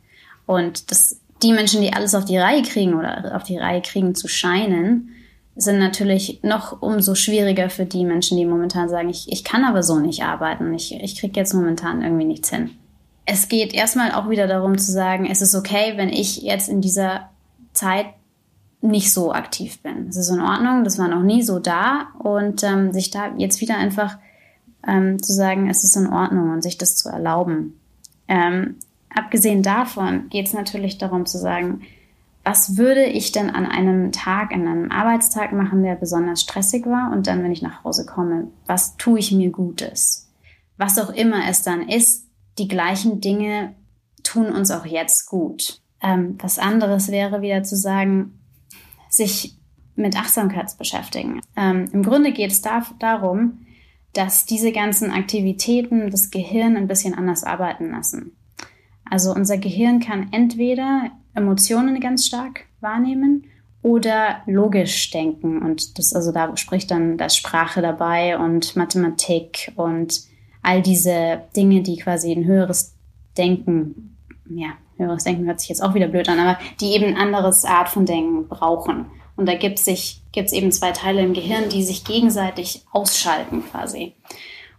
Und 0.47 0.90
das, 0.90 1.20
die 1.44 1.52
Menschen, 1.52 1.80
die 1.80 1.92
alles 1.92 2.16
auf 2.16 2.25
die 2.25 2.38
Reihe 2.38 2.62
kriegen 2.62 2.94
oder 2.94 3.37
auf 3.37 3.44
die 3.44 3.59
Reihe 3.59 3.82
kriegen 3.82 4.16
zu 4.16 4.26
scheinen, 4.26 5.11
sind 5.54 5.78
natürlich 5.78 6.40
noch 6.42 6.82
umso 6.82 7.14
schwieriger 7.14 7.70
für 7.70 7.85
die 7.85 8.04
Menschen, 8.04 8.37
die 8.37 8.47
momentan 8.47 8.88
sagen, 8.88 9.11
ich, 9.11 9.30
ich 9.30 9.44
kann 9.44 9.64
aber 9.64 9.85
so 9.85 10.00
nicht 10.00 10.25
arbeiten, 10.25 10.75
ich, 10.75 10.92
ich 10.94 11.20
kriege 11.20 11.38
jetzt 11.38 11.54
momentan 11.54 12.02
irgendwie 12.02 12.25
nichts 12.25 12.50
hin 12.50 12.70
es 13.27 13.49
geht 13.49 13.75
erstmal 13.75 14.12
auch 14.12 14.29
wieder 14.29 14.47
darum 14.47 14.79
zu 14.79 14.91
sagen, 14.91 15.27
es 15.27 15.43
ist 15.43 15.55
okay, 15.55 15.95
wenn 15.97 16.09
ich 16.09 16.43
jetzt 16.43 16.69
in 16.69 16.81
dieser 16.81 17.31
Zeit 17.73 18.07
nicht 18.83 19.12
so 19.12 19.33
aktiv 19.33 19.81
bin. 19.83 20.09
Es 20.09 20.17
ist 20.17 20.31
in 20.31 20.41
Ordnung, 20.41 20.85
das 20.85 20.99
war 20.99 21.09
noch 21.09 21.23
nie 21.23 21.43
so 21.43 21.59
da 21.59 22.09
und 22.19 22.62
ähm, 22.62 22.93
sich 22.93 23.11
da 23.11 23.33
jetzt 23.37 23.61
wieder 23.61 23.77
einfach 23.77 24.19
ähm, 24.87 25.23
zu 25.23 25.33
sagen, 25.33 25.69
es 25.69 25.85
ist 25.85 25.97
in 25.97 26.07
Ordnung 26.07 26.50
und 26.50 26.62
sich 26.62 26.79
das 26.79 26.97
zu 26.97 27.09
erlauben. 27.09 27.79
Ähm, 28.27 28.77
abgesehen 29.15 29.62
davon 29.62 30.29
geht 30.31 30.47
es 30.47 30.55
natürlich 30.55 30.99
darum 30.99 31.27
zu 31.27 31.39
sagen, 31.39 31.83
was 32.43 32.79
würde 32.79 33.05
ich 33.05 33.33
denn 33.33 33.50
an 33.50 33.67
einem 33.67 34.12
Tag, 34.12 34.53
an 34.53 34.67
einem 34.67 34.91
Arbeitstag 34.91 35.53
machen, 35.53 35.83
der 35.83 35.95
besonders 35.95 36.41
stressig 36.41 36.87
war 36.87 37.12
und 37.12 37.27
dann, 37.27 37.43
wenn 37.43 37.53
ich 37.53 37.61
nach 37.61 37.85
Hause 37.85 38.07
komme, 38.07 38.49
was 38.67 38.97
tue 38.97 39.19
ich 39.19 39.31
mir 39.31 39.50
Gutes? 39.50 40.31
Was 40.79 40.99
auch 40.99 41.11
immer 41.11 41.49
es 41.50 41.62
dann 41.62 41.87
ist, 41.87 42.25
die 42.61 42.69
gleichen 42.69 43.21
Dinge 43.21 43.75
tun 44.23 44.47
uns 44.47 44.71
auch 44.71 44.87
jetzt 44.87 45.26
gut. 45.26 45.81
Ähm, 46.02 46.37
was 46.38 46.59
anderes 46.59 47.11
wäre 47.11 47.43
wieder 47.43 47.62
zu 47.62 47.76
sagen, 47.76 48.38
sich 49.09 49.57
mit 49.97 50.17
Achtsamkeit 50.17 50.71
zu 50.71 50.79
beschäftigen. 50.79 51.40
Ähm, 51.57 51.87
Im 51.93 52.02
Grunde 52.02 52.33
geht 52.33 52.52
es 52.52 52.62
da, 52.62 52.87
darum, 52.99 53.67
dass 54.12 54.47
diese 54.47 54.73
ganzen 54.73 55.11
Aktivitäten 55.11 56.11
das 56.11 56.31
Gehirn 56.31 56.76
ein 56.76 56.87
bisschen 56.87 57.14
anders 57.14 57.45
arbeiten 57.45 57.90
lassen. 57.90 58.37
Also 59.05 59.35
unser 59.35 59.59
Gehirn 59.59 60.00
kann 60.00 60.29
entweder 60.33 61.11
Emotionen 61.35 62.00
ganz 62.00 62.26
stark 62.26 62.67
wahrnehmen 62.81 63.47
oder 63.83 64.43
logisch 64.47 65.11
denken. 65.11 65.62
Und 65.62 65.99
das, 65.99 66.12
also 66.14 66.33
da 66.33 66.57
spricht 66.57 66.90
dann 66.90 67.17
das 67.19 67.37
Sprache 67.37 67.83
dabei 67.83 68.38
und 68.38 68.76
Mathematik 68.76 69.73
und 69.76 70.29
all 70.62 70.83
diese 70.83 71.43
Dinge, 71.57 71.83
die 71.83 71.97
quasi 71.97 72.33
ein 72.33 72.45
höheres 72.45 72.95
Denken, 73.37 74.17
ja, 74.49 74.71
höheres 74.97 75.25
Denken 75.25 75.47
hört 75.47 75.61
sich 75.61 75.69
jetzt 75.69 75.83
auch 75.83 75.95
wieder 75.95 76.09
blöd 76.09 76.29
an, 76.29 76.38
aber 76.38 76.59
die 76.81 76.93
eben 76.93 77.07
ein 77.07 77.17
anderes 77.17 77.64
Art 77.64 77.88
von 77.88 78.07
Denken 78.07 78.49
brauchen. 78.49 79.07
Und 79.37 79.47
da 79.47 79.55
gibt 79.55 79.79
es 79.79 80.52
eben 80.52 80.73
zwei 80.73 80.93
Teile 80.93 81.23
im 81.23 81.33
Gehirn, 81.33 81.71
die 81.71 81.83
sich 81.83 82.05
gegenseitig 82.05 82.85
ausschalten 82.93 83.62
quasi. 83.71 84.12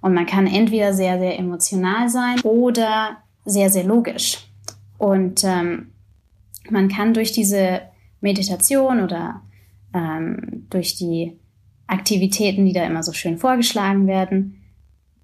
Und 0.02 0.14
man 0.14 0.26
kann 0.26 0.48
entweder 0.48 0.94
sehr, 0.94 1.20
sehr 1.20 1.38
emotional 1.40 2.10
sein 2.10 2.40
oder 2.42 3.18
sehr, 3.46 3.70
sehr 3.70 3.84
logisch. 3.84 4.40
Und 4.98 5.44
ähm, 5.44 5.92
man 6.70 6.90
kann 6.90 7.14
durch 7.14 7.32
diese 7.32 7.82
Meditation 8.20 9.02
oder 9.02 9.42
ähm, 9.94 10.68
durch 10.70 10.96
die 10.96 11.40
Aktivitäten, 11.88 12.66
die 12.66 12.74
da 12.74 12.84
immer 12.84 13.04
so 13.04 13.14
schön 13.14 13.38
vorgeschlagen 13.38 14.08
werden, 14.08 14.61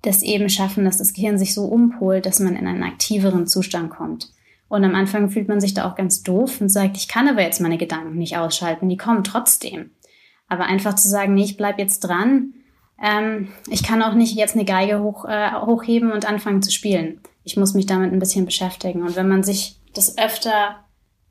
das 0.01 0.21
eben 0.21 0.49
schaffen, 0.49 0.85
dass 0.85 0.97
das 0.97 1.13
Gehirn 1.13 1.37
sich 1.37 1.53
so 1.53 1.65
umpolt, 1.65 2.25
dass 2.25 2.39
man 2.39 2.55
in 2.55 2.67
einen 2.67 2.83
aktiveren 2.83 3.47
Zustand 3.47 3.89
kommt. 3.89 4.31
Und 4.69 4.83
am 4.83 4.95
Anfang 4.95 5.29
fühlt 5.29 5.47
man 5.47 5.61
sich 5.61 5.73
da 5.73 5.89
auch 5.89 5.95
ganz 5.95 6.23
doof 6.23 6.61
und 6.61 6.69
sagt, 6.69 6.97
ich 6.97 7.07
kann 7.07 7.27
aber 7.27 7.41
jetzt 7.41 7.61
meine 7.61 7.77
Gedanken 7.77 8.17
nicht 8.17 8.37
ausschalten, 8.37 8.89
die 8.89 8.97
kommen 8.97 9.23
trotzdem. 9.23 9.91
Aber 10.49 10.65
einfach 10.65 10.95
zu 10.95 11.07
sagen, 11.07 11.33
nee, 11.33 11.43
ich 11.43 11.57
bleib 11.57 11.79
jetzt 11.79 11.99
dran, 12.01 12.53
ähm, 13.01 13.49
ich 13.69 13.83
kann 13.83 14.01
auch 14.01 14.13
nicht 14.13 14.35
jetzt 14.35 14.55
eine 14.55 14.65
Geige 14.65 15.01
hoch, 15.01 15.25
äh, 15.25 15.51
hochheben 15.53 16.11
und 16.11 16.27
anfangen 16.27 16.61
zu 16.61 16.71
spielen. 16.71 17.21
Ich 17.43 17.57
muss 17.57 17.73
mich 17.73 17.85
damit 17.85 18.11
ein 18.11 18.19
bisschen 18.19 18.45
beschäftigen. 18.45 19.03
Und 19.03 19.15
wenn 19.15 19.27
man 19.27 19.43
sich 19.43 19.79
das 19.93 20.17
öfter 20.17 20.77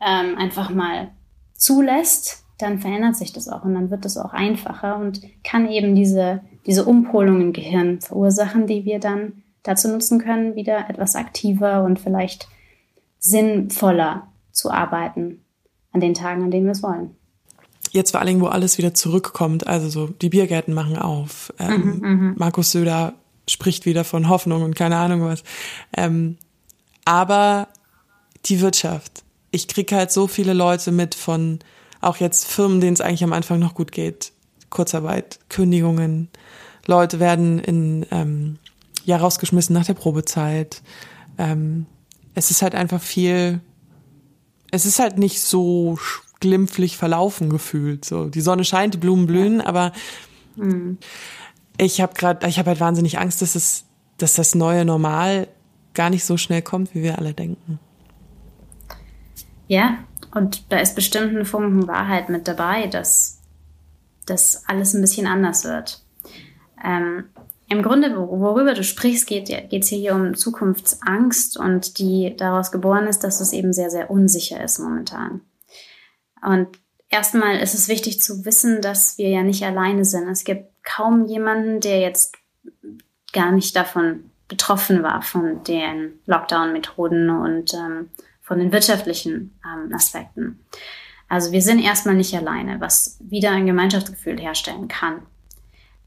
ähm, 0.01 0.37
einfach 0.39 0.71
mal 0.71 1.11
zulässt, 1.55 2.45
dann 2.59 2.79
verändert 2.79 3.17
sich 3.17 3.33
das 3.33 3.49
auch 3.49 3.65
und 3.65 3.75
dann 3.75 3.91
wird 3.91 4.05
das 4.05 4.17
auch 4.17 4.33
einfacher 4.33 4.97
und 4.97 5.21
kann 5.45 5.69
eben 5.69 5.95
diese, 5.95 6.41
diese 6.67 6.85
Umpolung 6.85 7.41
im 7.41 7.53
Gehirn 7.53 8.01
verursachen, 8.01 8.67
die 8.67 8.85
wir 8.85 8.99
dann 8.99 9.43
dazu 9.63 9.89
nutzen 9.89 10.19
können, 10.19 10.55
wieder 10.55 10.91
etwas 10.91 11.17
aktiver 11.17 11.85
und 11.85 11.99
vielleicht 11.99 12.49
sinnvoller 13.19 14.29
zu 14.53 14.71
arbeiten 14.71 15.45
an 15.93 16.01
den 16.01 16.15
Tagen, 16.15 16.43
an 16.43 16.51
denen 16.51 16.67
wir 16.67 16.73
es 16.73 16.83
wollen. 16.83 17.17
Jetzt 17.91 18.11
vor 18.11 18.21
allen 18.21 18.29
Dingen, 18.29 18.41
wo 18.41 18.47
alles 18.47 18.79
wieder 18.79 18.95
zurückkommt, 18.95 19.67
also 19.67 19.89
so 19.89 20.09
die 20.09 20.29
Biergärten 20.29 20.75
machen 20.75 20.99
auf, 20.99 21.53
ähm, 21.59 22.01
mhm, 22.01 22.09
mhm. 22.09 22.35
Markus 22.37 22.73
Söder 22.73 23.15
spricht 23.49 23.87
wieder 23.87 24.05
von 24.05 24.29
Hoffnung 24.29 24.63
und 24.63 24.75
keine 24.75 24.97
Ahnung 24.97 25.23
was. 25.23 25.45
Ähm, 25.97 26.37
aber 27.05 27.69
die 28.45 28.61
Wirtschaft. 28.61 29.23
Ich 29.51 29.69
kriege 29.69 29.97
halt 29.97 30.11
so 30.11 30.27
viele 30.27 30.53
Leute 30.53 30.93
mit 30.93 31.15
von 31.15 31.61
auch 32.01 32.19
jetzt 32.19 32.47
Firmen, 32.47 32.81
denen 32.81 32.95
es 32.95 33.01
eigentlich 33.01 33.25
am 33.25 33.33
Anfang 33.33 33.59
noch 33.59 33.75
gut 33.75 33.93
geht. 33.93 34.33
Kurzarbeit, 34.71 35.39
Kündigungen, 35.49 36.29
Leute 36.87 37.21
werden 37.21 37.59
in 37.59 38.07
ähm, 38.11 38.59
ja 39.05 39.17
rausgeschmissen 39.17 39.75
nach 39.75 39.87
der 39.87 39.95
Probezeit. 39.95 40.83
Ähm, 41.39 41.87
es 42.35 42.51
ist 42.51 42.63
halt 42.63 42.75
einfach 42.75 43.01
viel, 43.01 43.61
es 44.71 44.87
ist 44.87 44.99
halt 44.99 45.19
nicht 45.19 45.41
so 45.41 45.99
glimpflich 46.41 46.97
verlaufen 46.97 47.51
gefühlt. 47.51 48.05
So 48.05 48.27
die 48.27 48.41
Sonne 48.41 48.65
scheint, 48.65 48.95
die 48.95 48.99
Blumen 48.99 49.27
blühen, 49.27 49.61
aber 49.61 49.93
mhm. 50.57 50.99
ich 51.77 52.01
habe 52.01 52.15
gerade, 52.15 52.47
ich 52.47 52.59
habe 52.59 52.71
halt 52.71 52.81
wahnsinnig 52.81 53.19
Angst, 53.19 53.43
dass 53.43 53.55
es, 53.55 53.85
dass 54.19 54.35
das 54.35 54.55
neue 54.55 54.85
Normal 54.85 55.49
gar 55.95 56.11
nicht 56.11 56.25
so 56.25 56.37
schnell 56.37 56.63
kommt, 56.63 56.95
wie 56.95 57.03
wir 57.03 57.19
alle 57.19 57.33
denken. 57.33 57.79
Ja, 59.69 59.99
und 60.35 60.71
da 60.71 60.79
ist 60.79 60.95
bestimmt 60.95 61.35
ein 61.37 61.45
Funken 61.45 61.89
Wahrheit 61.89 62.29
mit 62.29 62.47
dabei, 62.47 62.87
dass 62.87 63.36
das 64.27 64.65
alles 64.67 64.95
ein 64.95 65.01
bisschen 65.01 65.27
anders 65.27 65.65
wird. 65.65 66.03
Ähm, 66.85 67.31
Im 67.69 67.83
Grunde, 67.83 68.15
worüber 68.17 68.75
du 68.75 68.85
sprichst, 68.85 69.27
geht 69.27 69.51
es 69.51 69.89
hier 69.89 70.15
um 70.15 70.35
Zukunftsangst 70.35 71.57
und 71.57 71.99
die 71.99 72.35
daraus 72.37 72.71
geboren 72.71 73.07
ist, 73.07 73.25
dass 73.25 73.41
es 73.41 73.53
eben 73.53 73.73
sehr, 73.73 73.91
sehr 73.91 74.11
unsicher 74.11 74.63
ist 74.63 74.79
momentan. 74.79 75.41
Und 76.43 76.69
erstmal 77.09 77.59
ist 77.59 77.75
es 77.75 77.89
wichtig 77.89 78.21
zu 78.21 78.45
wissen, 78.45 78.81
dass 78.81 79.19
wir 79.19 79.29
ja 79.29 79.43
nicht 79.43 79.65
alleine 79.65 80.05
sind. 80.05 80.29
Es 80.29 80.45
gibt 80.45 80.71
kaum 80.85 81.27
jemanden, 81.27 81.81
der 81.81 82.01
jetzt 82.01 82.37
gar 83.33 83.53
nicht 83.53 83.75
davon 83.75 84.31
betroffen 84.49 85.03
war, 85.03 85.23
von 85.23 85.65
den 85.65 86.21
Lockdown-Methoden 86.27 87.31
und 87.31 87.75
ähm, 87.75 88.11
von 88.43 88.59
den 88.59 88.71
wirtschaftlichen 88.71 89.59
ähm, 89.65 89.93
Aspekten. 89.93 90.61
Also 91.29 91.53
wir 91.53 91.63
sind 91.63 91.81
erstmal 91.81 92.15
nicht 92.15 92.35
alleine, 92.35 92.81
was 92.81 93.19
wieder 93.21 93.51
ein 93.51 93.67
Gemeinschaftsgefühl 93.67 94.39
herstellen 94.41 94.89
kann. 94.89 95.23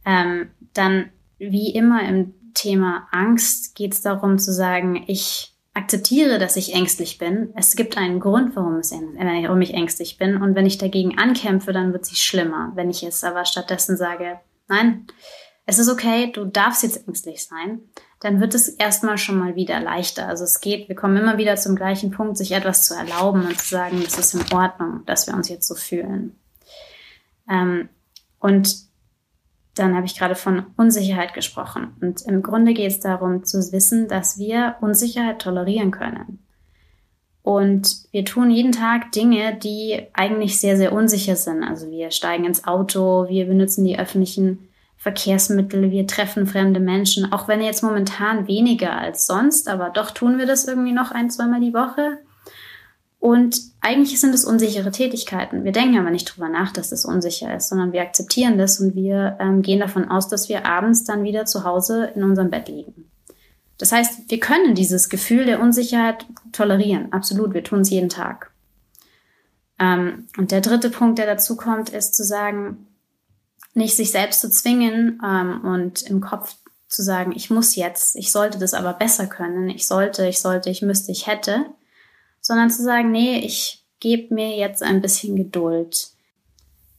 Ähm, 0.05 0.49
dann, 0.73 1.09
wie 1.37 1.71
immer 1.73 2.07
im 2.07 2.33
Thema 2.53 3.07
Angst, 3.11 3.75
geht 3.75 3.93
es 3.93 4.01
darum 4.01 4.39
zu 4.39 4.53
sagen, 4.53 5.03
ich 5.07 5.53
akzeptiere, 5.73 6.39
dass 6.39 6.55
ich 6.55 6.73
ängstlich 6.73 7.17
bin. 7.17 7.53
Es 7.55 7.75
gibt 7.75 7.97
einen 7.97 8.19
Grund, 8.19 8.55
warum, 8.55 8.81
warum 8.81 9.61
ich 9.61 9.73
ängstlich 9.73 10.17
bin. 10.17 10.41
Und 10.41 10.55
wenn 10.55 10.65
ich 10.65 10.77
dagegen 10.77 11.17
ankämpfe, 11.17 11.73
dann 11.73 11.93
wird 11.93 12.03
es 12.03 12.19
schlimmer. 12.19 12.71
Wenn 12.75 12.89
ich 12.89 13.03
es 13.03 13.23
aber 13.23 13.45
stattdessen 13.45 13.95
sage, 13.97 14.39
nein, 14.67 15.05
es 15.65 15.79
ist 15.79 15.89
okay, 15.89 16.31
du 16.31 16.45
darfst 16.45 16.83
jetzt 16.83 17.07
ängstlich 17.07 17.45
sein. 17.45 17.81
Dann 18.19 18.41
wird 18.41 18.53
es 18.53 18.67
erstmal 18.67 19.17
schon 19.17 19.37
mal 19.37 19.55
wieder 19.55 19.79
leichter. 19.79 20.27
Also 20.27 20.43
es 20.43 20.59
geht, 20.59 20.89
wir 20.89 20.95
kommen 20.95 21.17
immer 21.17 21.37
wieder 21.37 21.55
zum 21.55 21.75
gleichen 21.75 22.11
Punkt, 22.11 22.37
sich 22.37 22.51
etwas 22.51 22.85
zu 22.85 22.93
erlauben 22.93 23.45
und 23.45 23.59
zu 23.59 23.69
sagen, 23.69 24.01
es 24.05 24.17
ist 24.17 24.33
in 24.33 24.53
Ordnung, 24.53 25.05
dass 25.05 25.27
wir 25.27 25.33
uns 25.33 25.47
jetzt 25.47 25.67
so 25.67 25.75
fühlen. 25.75 26.35
Ähm, 27.49 27.89
und 28.39 28.89
dann 29.75 29.95
habe 29.95 30.05
ich 30.05 30.17
gerade 30.17 30.35
von 30.35 30.65
Unsicherheit 30.75 31.33
gesprochen. 31.33 31.95
Und 32.01 32.23
im 32.23 32.41
Grunde 32.41 32.73
geht 32.73 32.91
es 32.91 32.99
darum 32.99 33.45
zu 33.45 33.71
wissen, 33.71 34.09
dass 34.09 34.37
wir 34.37 34.75
Unsicherheit 34.81 35.41
tolerieren 35.41 35.91
können. 35.91 36.39
Und 37.41 38.03
wir 38.11 38.25
tun 38.25 38.51
jeden 38.51 38.73
Tag 38.73 39.13
Dinge, 39.13 39.55
die 39.55 40.01
eigentlich 40.13 40.59
sehr, 40.59 40.75
sehr 40.75 40.91
unsicher 40.91 41.37
sind. 41.37 41.63
Also 41.63 41.89
wir 41.89 42.11
steigen 42.11 42.43
ins 42.43 42.65
Auto, 42.65 43.29
wir 43.29 43.45
benutzen 43.45 43.85
die 43.85 43.97
öffentlichen 43.97 44.68
Verkehrsmittel, 45.01 45.91
wir 45.91 46.07
treffen 46.07 46.45
fremde 46.45 46.81
Menschen, 46.81 47.31
auch 47.31 47.47
wenn 47.47 47.61
jetzt 47.61 47.83
momentan 47.83 48.47
weniger 48.47 48.97
als 48.97 49.25
sonst, 49.25 49.69
aber 49.69 49.91
doch 49.91 50.11
tun 50.11 50.37
wir 50.37 50.45
das 50.45 50.65
irgendwie 50.65 50.91
noch 50.91 51.11
ein, 51.11 51.29
zweimal 51.29 51.61
die 51.61 51.73
Woche. 51.73 52.19
Und 53.17 53.61
eigentlich 53.79 54.19
sind 54.19 54.35
es 54.35 54.43
unsichere 54.43 54.91
Tätigkeiten. 54.91 55.63
Wir 55.63 55.71
denken 55.71 55.97
aber 55.97 56.09
nicht 56.09 56.25
drüber 56.25 56.49
nach, 56.49 56.73
dass 56.73 56.89
das 56.89 57.05
unsicher 57.05 57.55
ist, 57.55 57.69
sondern 57.69 57.93
wir 57.93 58.01
akzeptieren 58.01 58.57
das 58.57 58.81
und 58.81 58.93
wir 58.93 59.37
ähm, 59.39 59.61
gehen 59.61 59.79
davon 59.79 60.09
aus, 60.09 60.27
dass 60.27 60.49
wir 60.49 60.65
abends 60.65 61.05
dann 61.05 61.23
wieder 61.23 61.45
zu 61.45 61.63
Hause 61.63 62.11
in 62.15 62.23
unserem 62.23 62.49
Bett 62.49 62.67
liegen. 62.67 63.09
Das 63.77 63.93
heißt, 63.93 64.29
wir 64.29 64.39
können 64.41 64.75
dieses 64.75 65.07
Gefühl 65.07 65.45
der 65.45 65.61
Unsicherheit 65.61 66.25
tolerieren. 66.51 67.13
Absolut, 67.13 67.53
wir 67.53 67.63
tun 67.63 67.81
es 67.81 67.89
jeden 67.89 68.09
Tag. 68.09 68.51
Ähm, 69.79 70.27
und 70.37 70.51
der 70.51 70.59
dritte 70.59 70.89
Punkt, 70.89 71.19
der 71.19 71.25
dazu 71.25 71.55
kommt, 71.55 71.89
ist 71.89 72.15
zu 72.15 72.25
sagen, 72.25 72.85
nicht 73.73 73.95
sich 73.95 74.11
selbst 74.11 74.41
zu 74.41 74.49
zwingen 74.49 75.21
ähm, 75.23 75.61
und 75.63 76.01
im 76.03 76.21
Kopf 76.21 76.55
zu 76.87 77.03
sagen, 77.03 77.33
ich 77.35 77.49
muss 77.49 77.75
jetzt, 77.75 78.15
ich 78.15 78.31
sollte 78.31 78.57
das 78.57 78.73
aber 78.73 78.93
besser 78.93 79.27
können, 79.27 79.69
ich 79.69 79.87
sollte, 79.87 80.27
ich 80.27 80.39
sollte, 80.39 80.69
ich 80.69 80.81
müsste, 80.81 81.11
ich 81.11 81.27
hätte, 81.27 81.65
sondern 82.41 82.71
zu 82.71 82.83
sagen, 82.83 83.11
nee, 83.11 83.39
ich 83.39 83.85
gebe 83.99 84.33
mir 84.33 84.57
jetzt 84.57 84.81
ein 84.81 85.01
bisschen 85.01 85.35
Geduld. 85.35 86.09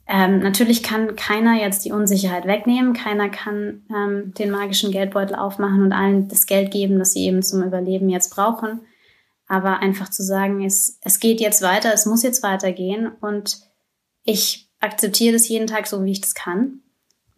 Ähm, 0.07 0.41
natürlich 0.41 0.83
kann 0.83 1.15
keiner 1.17 1.55
jetzt 1.55 1.85
die 1.85 1.93
Unsicherheit 1.93 2.47
wegnehmen, 2.47 2.95
keiner 2.95 3.29
kann 3.29 3.85
ähm, 3.91 4.35
den 4.35 4.51
magischen 4.51 4.91
Geldbeutel 4.91 5.37
aufmachen 5.37 5.83
und 5.83 5.93
allen 5.93 6.29
das 6.29 6.47
Geld 6.47 6.71
geben, 6.71 6.99
das 6.99 7.13
sie 7.13 7.25
eben 7.27 7.43
zum 7.43 7.63
Überleben 7.63 8.09
jetzt 8.09 8.31
brauchen. 8.35 8.81
Aber 9.47 9.81
einfach 9.81 10.09
zu 10.09 10.23
sagen, 10.23 10.65
es, 10.65 10.99
es 11.01 11.19
geht 11.19 11.41
jetzt 11.41 11.63
weiter, 11.63 11.93
es 11.93 12.07
muss 12.07 12.23
jetzt 12.23 12.43
weitergehen 12.43 13.11
und 13.21 13.61
ich 14.25 14.70
akzeptiere 14.81 15.35
das 15.35 15.49
jeden 15.49 15.67
Tag 15.67 15.87
so, 15.87 16.05
wie 16.05 16.13
ich 16.13 16.21
das 16.21 16.35
kann. 16.35 16.81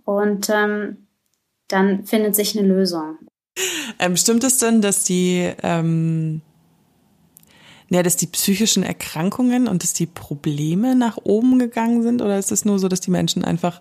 Und 0.05 0.49
ähm, 0.51 1.09
dann 1.69 2.07
findet 2.07 2.35
sich 2.35 2.57
eine 2.57 2.67
Lösung. 2.67 3.19
Ähm, 3.99 4.17
stimmt 4.17 4.45
es 4.45 4.59
denn, 4.59 4.81
dass 4.81 5.05
die, 5.05 5.53
ähm, 5.63 6.41
ja, 7.91 8.03
dass 8.03 8.17
die 8.17 8.27
psychischen 8.27 8.83
Erkrankungen 8.83 9.69
und 9.69 9.83
dass 9.83 9.93
die 9.93 10.07
Probleme 10.07 10.95
nach 10.95 11.19
oben 11.23 11.59
gegangen 11.59 12.03
sind? 12.03 12.23
Oder 12.23 12.39
ist 12.39 12.53
es 12.53 12.65
nur 12.65 12.79
so, 12.79 12.89
dass 12.89 13.01
die 13.01 13.11
Menschen 13.11 13.45
einfach 13.45 13.81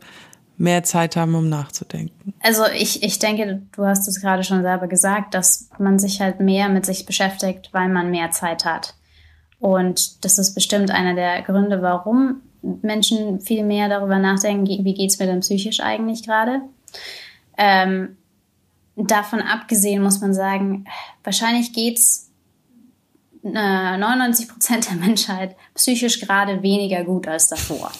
mehr 0.57 0.83
Zeit 0.83 1.15
haben, 1.15 1.33
um 1.35 1.49
nachzudenken? 1.49 2.33
Also 2.41 2.63
ich, 2.75 3.03
ich 3.03 3.19
denke, 3.19 3.61
du 3.75 3.85
hast 3.85 4.07
es 4.07 4.21
gerade 4.21 4.43
schon 4.43 4.61
selber 4.61 4.87
gesagt, 4.87 5.33
dass 5.33 5.69
man 5.79 5.97
sich 5.97 6.21
halt 6.21 6.39
mehr 6.39 6.69
mit 6.69 6.85
sich 6.85 7.05
beschäftigt, 7.05 7.69
weil 7.71 7.89
man 7.89 8.11
mehr 8.11 8.31
Zeit 8.31 8.65
hat. 8.65 8.95
Und 9.59 10.25
das 10.25 10.37
ist 10.37 10.53
bestimmt 10.53 10.91
einer 10.91 11.15
der 11.15 11.41
Gründe, 11.43 11.81
warum 11.81 12.41
Menschen 12.61 13.41
viel 13.41 13.63
mehr 13.63 13.89
darüber 13.89 14.19
nachdenken, 14.19 14.85
wie 14.85 14.93
geht 14.93 15.09
es 15.09 15.19
mir 15.19 15.25
denn 15.25 15.39
psychisch 15.39 15.79
eigentlich 15.79 16.23
gerade. 16.23 16.61
Ähm, 17.57 18.17
davon 18.95 19.41
abgesehen 19.41 20.03
muss 20.03 20.21
man 20.21 20.33
sagen, 20.33 20.85
wahrscheinlich 21.23 21.73
geht's 21.73 22.29
äh, 23.43 23.97
99 23.97 24.47
Prozent 24.47 24.89
der 24.89 24.97
Menschheit 24.97 25.55
psychisch 25.73 26.19
gerade 26.19 26.61
weniger 26.61 27.03
gut 27.03 27.27
als 27.27 27.47
davor. 27.47 27.91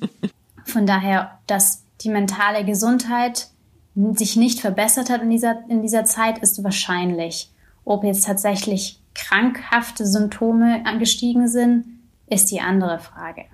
Von 0.64 0.86
daher, 0.86 1.38
dass 1.46 1.84
die 2.00 2.10
mentale 2.10 2.64
Gesundheit 2.64 3.48
sich 3.94 4.36
nicht 4.36 4.60
verbessert 4.60 5.08
hat 5.08 5.22
in 5.22 5.30
dieser, 5.30 5.62
in 5.68 5.82
dieser 5.82 6.04
Zeit, 6.04 6.38
ist 6.38 6.62
wahrscheinlich. 6.64 7.50
Ob 7.84 8.02
jetzt 8.02 8.26
tatsächlich 8.26 9.00
krankhafte 9.14 10.06
Symptome 10.06 10.84
angestiegen 10.84 11.48
sind, 11.48 11.84
ist 12.26 12.50
die 12.50 12.60
andere 12.60 12.98
Frage 12.98 13.44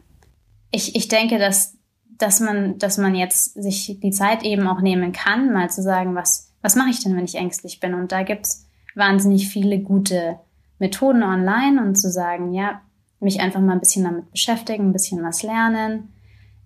ich, 0.70 0.94
ich 0.96 1.09
denke, 1.09 1.38
dass, 1.38 1.76
dass, 2.18 2.40
man, 2.40 2.78
dass 2.78 2.98
man 2.98 3.14
jetzt 3.14 3.54
sich 3.54 3.98
die 4.00 4.11
Zeit 4.11 4.42
eben 4.42 4.66
auch 4.66 4.80
nehmen 4.80 5.12
kann, 5.12 5.52
mal 5.52 5.70
zu 5.70 5.83
sagen, 5.83 6.14
was, 6.14 6.52
was 6.62 6.76
mache 6.76 6.90
ich 6.90 7.02
denn, 7.02 7.16
wenn 7.16 7.24
ich 7.24 7.37
ängstlich 7.37 7.80
bin? 7.80 7.94
Und 7.94 8.12
da 8.12 8.22
gibt's 8.22 8.66
wahnsinnig 8.94 9.48
viele 9.48 9.80
gute 9.80 10.38
Methoden 10.78 11.22
online 11.22 11.83
und 11.83 11.96
zu 11.96 12.11
sagen, 12.11 12.52
ja, 12.52 12.80
mich 13.20 13.40
einfach 13.40 13.61
mal 13.61 13.72
ein 13.72 13.80
bisschen 13.80 14.04
damit 14.04 14.30
beschäftigen, 14.30 14.88
ein 14.88 14.92
bisschen 14.92 15.22
was 15.22 15.42
lernen, 15.42 16.12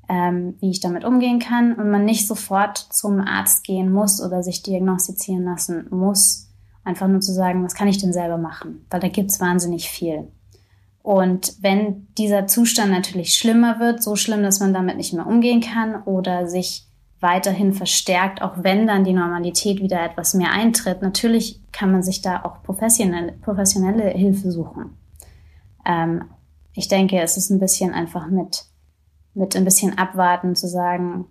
ähm, 0.09 0.55
wie 0.61 0.71
ich 0.71 0.81
damit 0.81 1.05
umgehen 1.05 1.41
kann 1.41 1.75
und 1.75 1.91
man 1.91 2.05
nicht 2.05 2.27
sofort 2.27 2.79
zum 2.79 3.21
Arzt 3.21 3.65
gehen 3.65 3.93
muss 3.93 4.23
oder 4.23 4.43
sich 4.43 4.63
diagnostizieren 4.63 5.45
lassen 5.45 5.87
muss. 5.91 6.49
Einfach 6.85 7.09
nur 7.09 7.21
zu 7.21 7.33
sagen, 7.33 7.65
was 7.65 7.75
kann 7.75 7.89
ich 7.89 7.99
denn 7.99 8.13
selber 8.13 8.37
machen? 8.37 8.85
Weil 8.91 9.01
da 9.01 9.09
gibt's 9.09 9.41
wahnsinnig 9.41 9.89
viel. 9.89 10.29
Und 11.05 11.57
wenn 11.61 12.07
dieser 12.17 12.47
Zustand 12.47 12.91
natürlich 12.91 13.35
schlimmer 13.35 13.79
wird, 13.79 14.03
so 14.03 14.17
schlimm, 14.17 14.43
dass 14.43 14.61
man 14.61 14.73
damit 14.73 14.97
nicht 14.97 15.13
mehr 15.13 15.27
umgehen 15.27 15.61
kann 15.61 16.03
oder 16.05 16.49
sich 16.49 16.87
weiterhin 17.21 17.75
verstärkt, 17.75 18.41
auch 18.41 18.55
wenn 18.63 18.87
dann 18.87 19.05
die 19.05 19.13
Normalität 19.13 19.83
wieder 19.83 20.03
etwas 20.03 20.33
mehr 20.33 20.51
eintritt, 20.53 21.03
natürlich 21.03 21.61
kann 21.73 21.93
man 21.93 22.03
sich 22.03 22.23
da 22.23 22.43
auch 22.43 22.63
professionelle, 22.63 23.33
professionelle 23.33 24.09
Hilfe 24.13 24.51
suchen. 24.51 24.97
Ähm, 25.85 26.25
ich 26.73 26.89
denke, 26.89 27.21
es 27.21 27.37
ist 27.37 27.51
ein 27.51 27.61
bisschen 27.61 27.93
einfach 27.93 28.29
mit, 28.29 28.65
mit 29.35 29.55
ein 29.57 29.65
bisschen 29.67 29.99
abwarten 29.99 30.57
zu 30.57 30.69
sagen, 30.69 31.27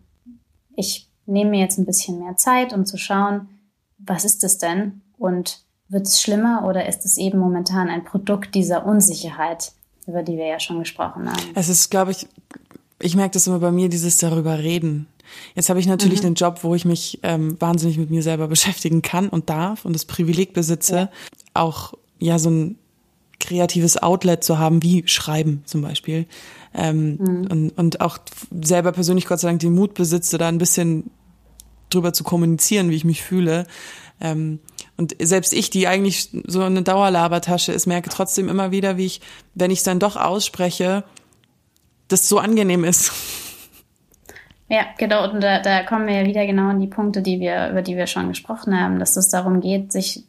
ich 0.76 1.10
nehme 1.26 1.50
mir 1.50 1.62
jetzt 1.62 1.80
ein 1.80 1.88
bisschen 1.88 2.20
mehr 2.20 2.36
Zeit, 2.36 2.74
um 2.74 2.86
zu 2.86 2.98
schauen, 2.98 3.50
was 3.98 4.24
ist 4.24 4.44
es 4.44 4.60
denn? 4.60 5.02
Und 5.18 5.63
wird 5.90 6.08
es 6.08 6.22
schlimmer 6.22 6.66
oder 6.68 6.88
ist 6.88 7.06
es 7.06 7.18
eben 7.18 7.40
momentan 7.40 7.90
ein 7.90 8.04
Produkt 8.04 8.56
dieser 8.56 8.86
Unsicherheit, 8.86 9.74
über 10.08 10.24
die 10.24 10.38
wir 10.38 10.48
ja 10.48 10.60
schon 10.60 10.80
gesprochen 10.80 11.30
haben? 11.30 11.44
Es 11.56 11.70
ist, 11.70 11.90
glaube 11.90 12.12
ich, 12.12 12.28
ich 13.00 13.16
merke 13.16 13.34
das 13.34 13.48
immer 13.48 13.60
bei 13.60 13.72
mir, 13.72 13.90
dieses 13.90 14.18
darüber 14.18 14.60
reden. 14.60 15.08
Jetzt 15.56 15.70
habe 15.70 15.80
ich 15.80 15.88
natürlich 15.88 16.22
mhm. 16.22 16.28
einen 16.28 16.36
Job, 16.36 16.60
wo 16.64 16.76
ich 16.76 16.86
mich 16.86 17.20
ähm, 17.24 17.60
wahnsinnig 17.60 17.98
mit 17.98 18.10
mir 18.10 18.24
selber 18.24 18.48
beschäftigen 18.48 19.02
kann 19.02 19.30
und 19.30 19.50
darf 19.50 19.86
und 19.86 19.94
das 19.94 20.06
Privileg 20.06 20.54
besitze, 20.54 20.96
ja. 20.96 21.10
auch 21.54 21.94
ja 22.20 22.40
so 22.40 22.50
ein 22.50 22.78
kreatives 23.40 24.02
Outlet 24.02 24.44
zu 24.44 24.58
haben, 24.58 24.84
wie 24.84 25.04
Schreiben 25.08 25.64
zum 25.66 25.82
Beispiel. 25.82 26.28
Ähm, 26.74 27.18
mhm. 27.18 27.48
und, 27.50 27.70
und 27.78 28.02
auch 28.02 28.18
selber 28.62 28.92
persönlich 28.94 29.28
Gott 29.28 29.40
sei 29.40 29.50
Dank 29.50 29.60
den 29.60 29.74
Mut 29.74 29.94
besitze, 29.94 30.38
da 30.38 30.48
ein 30.48 30.58
bisschen 30.58 31.12
drüber 31.90 32.14
zu 32.14 32.24
kommunizieren, 32.24 32.90
wie 32.90 32.96
ich 32.96 33.06
mich 33.06 33.22
fühle. 33.22 33.68
Ähm, 34.22 34.60
und 34.98 35.16
selbst 35.20 35.54
ich, 35.54 35.70
die 35.70 35.88
eigentlich 35.88 36.30
so 36.46 36.62
eine 36.62 36.84
Dauerlabertasche 36.84 37.72
ist, 37.72 37.88
merke 37.88 38.10
trotzdem 38.10 38.48
immer 38.48 38.72
wieder, 38.72 38.98
wie 38.98 39.08
ich, 39.08 39.22
wenn 39.56 39.72
ich 39.72 39.80
es 39.80 39.84
dann 39.84 40.00
doch 40.00 40.16
ausspreche, 40.16 41.04
das 42.08 42.30
so 42.30 42.38
angenehm 42.38 42.84
ist. 42.84 43.12
Ja, 44.70 44.86
genau. 44.98 45.30
Und 45.30 45.42
da, 45.42 45.60
da 45.60 45.84
kommen 45.84 46.08
wir 46.08 46.22
ja 46.22 46.26
wieder 46.26 46.46
genau 46.46 46.70
an 46.70 46.80
die 46.80 46.88
Punkte, 46.88 47.22
die 47.22 47.40
wir, 47.40 47.70
über 47.70 47.82
die 47.82 47.96
wir 47.96 48.08
schon 48.08 48.30
gesprochen 48.30 48.80
haben, 48.80 49.00
dass 49.00 49.18
es 49.18 49.30
darum 49.30 49.62
geht, 49.62 49.92
sich 49.92 50.24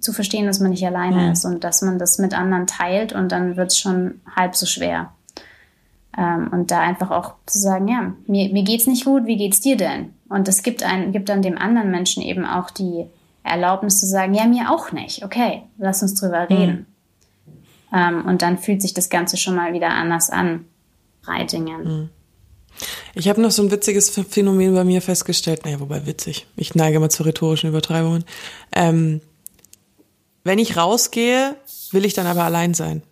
zu 0.00 0.12
verstehen, 0.12 0.46
dass 0.46 0.60
man 0.60 0.70
nicht 0.70 0.86
alleine 0.86 1.26
mhm. 1.26 1.32
ist 1.32 1.44
und 1.44 1.64
dass 1.64 1.82
man 1.82 1.98
das 1.98 2.18
mit 2.18 2.34
anderen 2.34 2.66
teilt 2.66 3.12
und 3.12 3.32
dann 3.32 3.56
wird 3.56 3.72
es 3.72 3.78
schon 3.78 4.20
halb 4.34 4.54
so 4.54 4.66
schwer. 4.66 5.12
Ähm, 6.16 6.50
und 6.52 6.70
da 6.70 6.80
einfach 6.80 7.10
auch 7.10 7.34
zu 7.46 7.58
sagen, 7.58 7.88
ja, 7.88 8.12
mir, 8.26 8.52
mir 8.52 8.62
geht's 8.62 8.86
nicht 8.86 9.04
gut, 9.04 9.26
wie 9.26 9.36
geht's 9.36 9.60
dir 9.60 9.76
denn? 9.76 10.14
Und 10.28 10.48
es 10.48 10.62
gibt, 10.62 10.82
ein, 10.82 11.12
gibt 11.12 11.28
dann 11.28 11.42
dem 11.42 11.58
anderen 11.58 11.90
Menschen 11.90 12.22
eben 12.22 12.44
auch 12.44 12.70
die 12.70 13.06
Erlaubnis 13.48 14.00
zu 14.00 14.06
sagen, 14.06 14.34
ja, 14.34 14.46
mir 14.46 14.70
auch 14.70 14.92
nicht. 14.92 15.24
Okay, 15.24 15.62
lass 15.78 16.02
uns 16.02 16.14
drüber 16.14 16.46
mhm. 16.48 16.56
reden. 16.56 16.86
Mhm. 17.46 17.98
Ähm, 17.98 18.26
und 18.26 18.42
dann 18.42 18.58
fühlt 18.58 18.82
sich 18.82 18.94
das 18.94 19.08
Ganze 19.08 19.36
schon 19.36 19.54
mal 19.54 19.72
wieder 19.72 19.90
anders 19.90 20.30
an. 20.30 20.66
Reitingen. 21.24 21.84
Mhm. 21.84 22.08
Ich 23.14 23.28
habe 23.28 23.40
noch 23.40 23.50
so 23.50 23.62
ein 23.62 23.70
witziges 23.70 24.10
Phänomen 24.10 24.74
bei 24.74 24.84
mir 24.84 25.02
festgestellt. 25.02 25.64
Naja, 25.64 25.80
wobei 25.80 26.06
witzig. 26.06 26.46
Ich 26.56 26.74
neige 26.74 27.00
mal 27.00 27.10
zu 27.10 27.24
rhetorischen 27.24 27.68
Übertreibungen. 27.68 28.24
Ähm, 28.72 29.20
wenn 30.44 30.58
ich 30.58 30.76
rausgehe, 30.76 31.56
will 31.90 32.04
ich 32.04 32.14
dann 32.14 32.26
aber 32.26 32.44
allein 32.44 32.74
sein. 32.74 33.02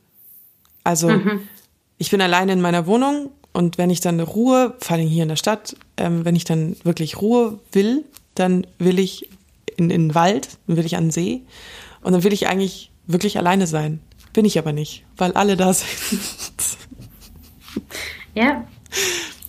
Also 0.84 1.08
mhm. 1.08 1.48
ich 1.98 2.10
bin 2.10 2.20
alleine 2.20 2.52
in 2.52 2.60
meiner 2.60 2.86
Wohnung 2.86 3.30
und 3.52 3.78
wenn 3.78 3.90
ich 3.90 4.00
dann 4.00 4.20
Ruhe, 4.20 4.74
vor 4.78 4.96
allem 4.96 5.08
hier 5.08 5.24
in 5.24 5.28
der 5.28 5.36
Stadt, 5.36 5.76
ähm, 5.96 6.24
wenn 6.24 6.36
ich 6.36 6.44
dann 6.44 6.76
wirklich 6.84 7.20
Ruhe 7.20 7.58
will, 7.72 8.04
dann 8.34 8.66
will 8.78 8.98
ich 8.98 9.28
in, 9.76 9.90
in 9.90 10.08
den 10.08 10.14
Wald, 10.14 10.58
dann 10.66 10.76
will 10.76 10.86
ich 10.86 10.96
an 10.96 11.04
den 11.04 11.10
See 11.10 11.42
und 12.02 12.12
dann 12.12 12.24
will 12.24 12.32
ich 12.32 12.48
eigentlich 12.48 12.92
wirklich 13.06 13.38
alleine 13.38 13.66
sein. 13.66 14.00
Bin 14.32 14.44
ich 14.44 14.58
aber 14.58 14.72
nicht, 14.72 15.04
weil 15.16 15.32
alle 15.32 15.56
da 15.56 15.72
sind. 15.72 15.88
Ja, 18.34 18.66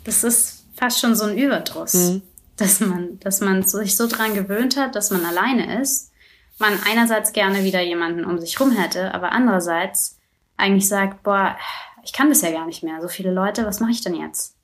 das 0.06 0.24
ist 0.24 0.66
fast 0.74 1.00
schon 1.00 1.16
so 1.16 1.26
ein 1.26 1.38
Überdruss. 1.38 1.94
Mhm. 1.94 2.22
dass 2.56 2.80
man, 2.80 3.20
dass 3.20 3.42
man 3.42 3.63
sich 3.63 3.96
so 3.96 4.08
dran 4.08 4.34
gewöhnt 4.34 4.78
hat, 4.78 4.96
dass 4.96 5.12
man 5.12 5.26
alleine 5.26 5.82
ist. 5.82 6.12
Man 6.58 6.80
einerseits 6.90 7.34
gerne 7.34 7.63
wieder 7.63 7.82
jemanden 7.82 8.26
um 8.26 8.40
sich 8.40 8.60
rum 8.60 8.72
hätte, 8.72 9.13
aber 9.13 9.32
andererseits 9.32 10.18
eigentlich 10.56 10.88
sagt, 10.88 11.22
boah, 11.22 11.56
ich 12.04 12.13
kann 12.13 12.30
das 12.30 12.42
ja 12.42 12.52
gar 12.52 12.66
nicht 12.66 12.82
mehr. 12.82 13.00
So 13.02 13.10
viele 13.10 13.32
Leute, 13.32 13.66
was 13.66 13.80
mache 13.80 13.92
ich 13.92 14.02
denn 14.02 14.16
jetzt? 14.16 14.56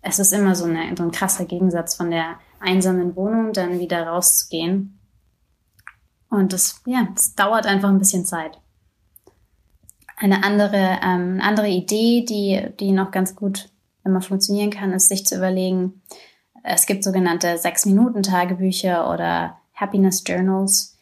Es 0.00 0.18
ist 0.18 0.32
immer 0.32 0.54
so, 0.54 0.66
eine, 0.66 0.94
so 0.96 1.02
ein 1.02 1.10
krasser 1.10 1.46
Gegensatz 1.46 1.94
von 1.96 2.10
der 2.10 2.38
einsamen 2.64 3.14
Wohnung 3.16 3.52
dann 3.52 3.78
wieder 3.78 4.06
rauszugehen. 4.06 4.98
Und 6.30 6.52
das, 6.52 6.82
ja, 6.86 7.08
es 7.14 7.34
dauert 7.34 7.66
einfach 7.66 7.88
ein 7.88 7.98
bisschen 7.98 8.24
Zeit. 8.24 8.58
Eine 10.16 10.42
andere, 10.44 10.98
ähm, 11.02 11.40
andere 11.40 11.68
Idee, 11.68 12.24
die, 12.24 12.68
die 12.80 12.92
noch 12.92 13.10
ganz 13.10 13.36
gut 13.36 13.68
immer 14.04 14.20
funktionieren 14.20 14.70
kann, 14.70 14.92
ist 14.92 15.08
sich 15.08 15.24
zu 15.26 15.36
überlegen, 15.36 16.02
es 16.62 16.86
gibt 16.86 17.04
sogenannte 17.04 17.58
Sechs-Minuten-Tagebücher 17.58 19.12
oder 19.12 19.58
Happiness 19.74 20.24
Journals, 20.26 20.96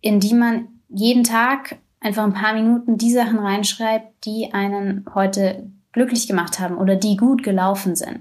in 0.00 0.20
die 0.20 0.34
man 0.34 0.68
jeden 0.88 1.24
Tag 1.24 1.76
einfach 2.00 2.24
ein 2.24 2.34
paar 2.34 2.52
Minuten 2.52 2.98
die 2.98 3.12
Sachen 3.12 3.38
reinschreibt, 3.38 4.24
die 4.26 4.52
einen 4.52 5.06
heute 5.14 5.70
glücklich 5.92 6.28
gemacht 6.28 6.60
haben 6.60 6.76
oder 6.76 6.96
die 6.96 7.16
gut 7.16 7.42
gelaufen 7.42 7.96
sind. 7.96 8.20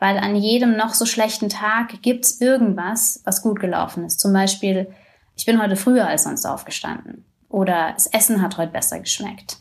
Weil 0.00 0.18
an 0.18 0.34
jedem 0.34 0.76
noch 0.76 0.94
so 0.94 1.06
schlechten 1.06 1.50
Tag 1.50 2.02
gibt's 2.02 2.40
irgendwas, 2.40 3.20
was 3.24 3.42
gut 3.42 3.60
gelaufen 3.60 4.04
ist. 4.04 4.18
Zum 4.18 4.32
Beispiel, 4.32 4.88
ich 5.36 5.46
bin 5.46 5.62
heute 5.62 5.76
früher 5.76 6.08
als 6.08 6.24
sonst 6.24 6.46
aufgestanden. 6.46 7.24
Oder 7.48 7.92
das 7.92 8.06
Essen 8.06 8.42
hat 8.42 8.56
heute 8.56 8.72
besser 8.72 8.98
geschmeckt. 8.98 9.58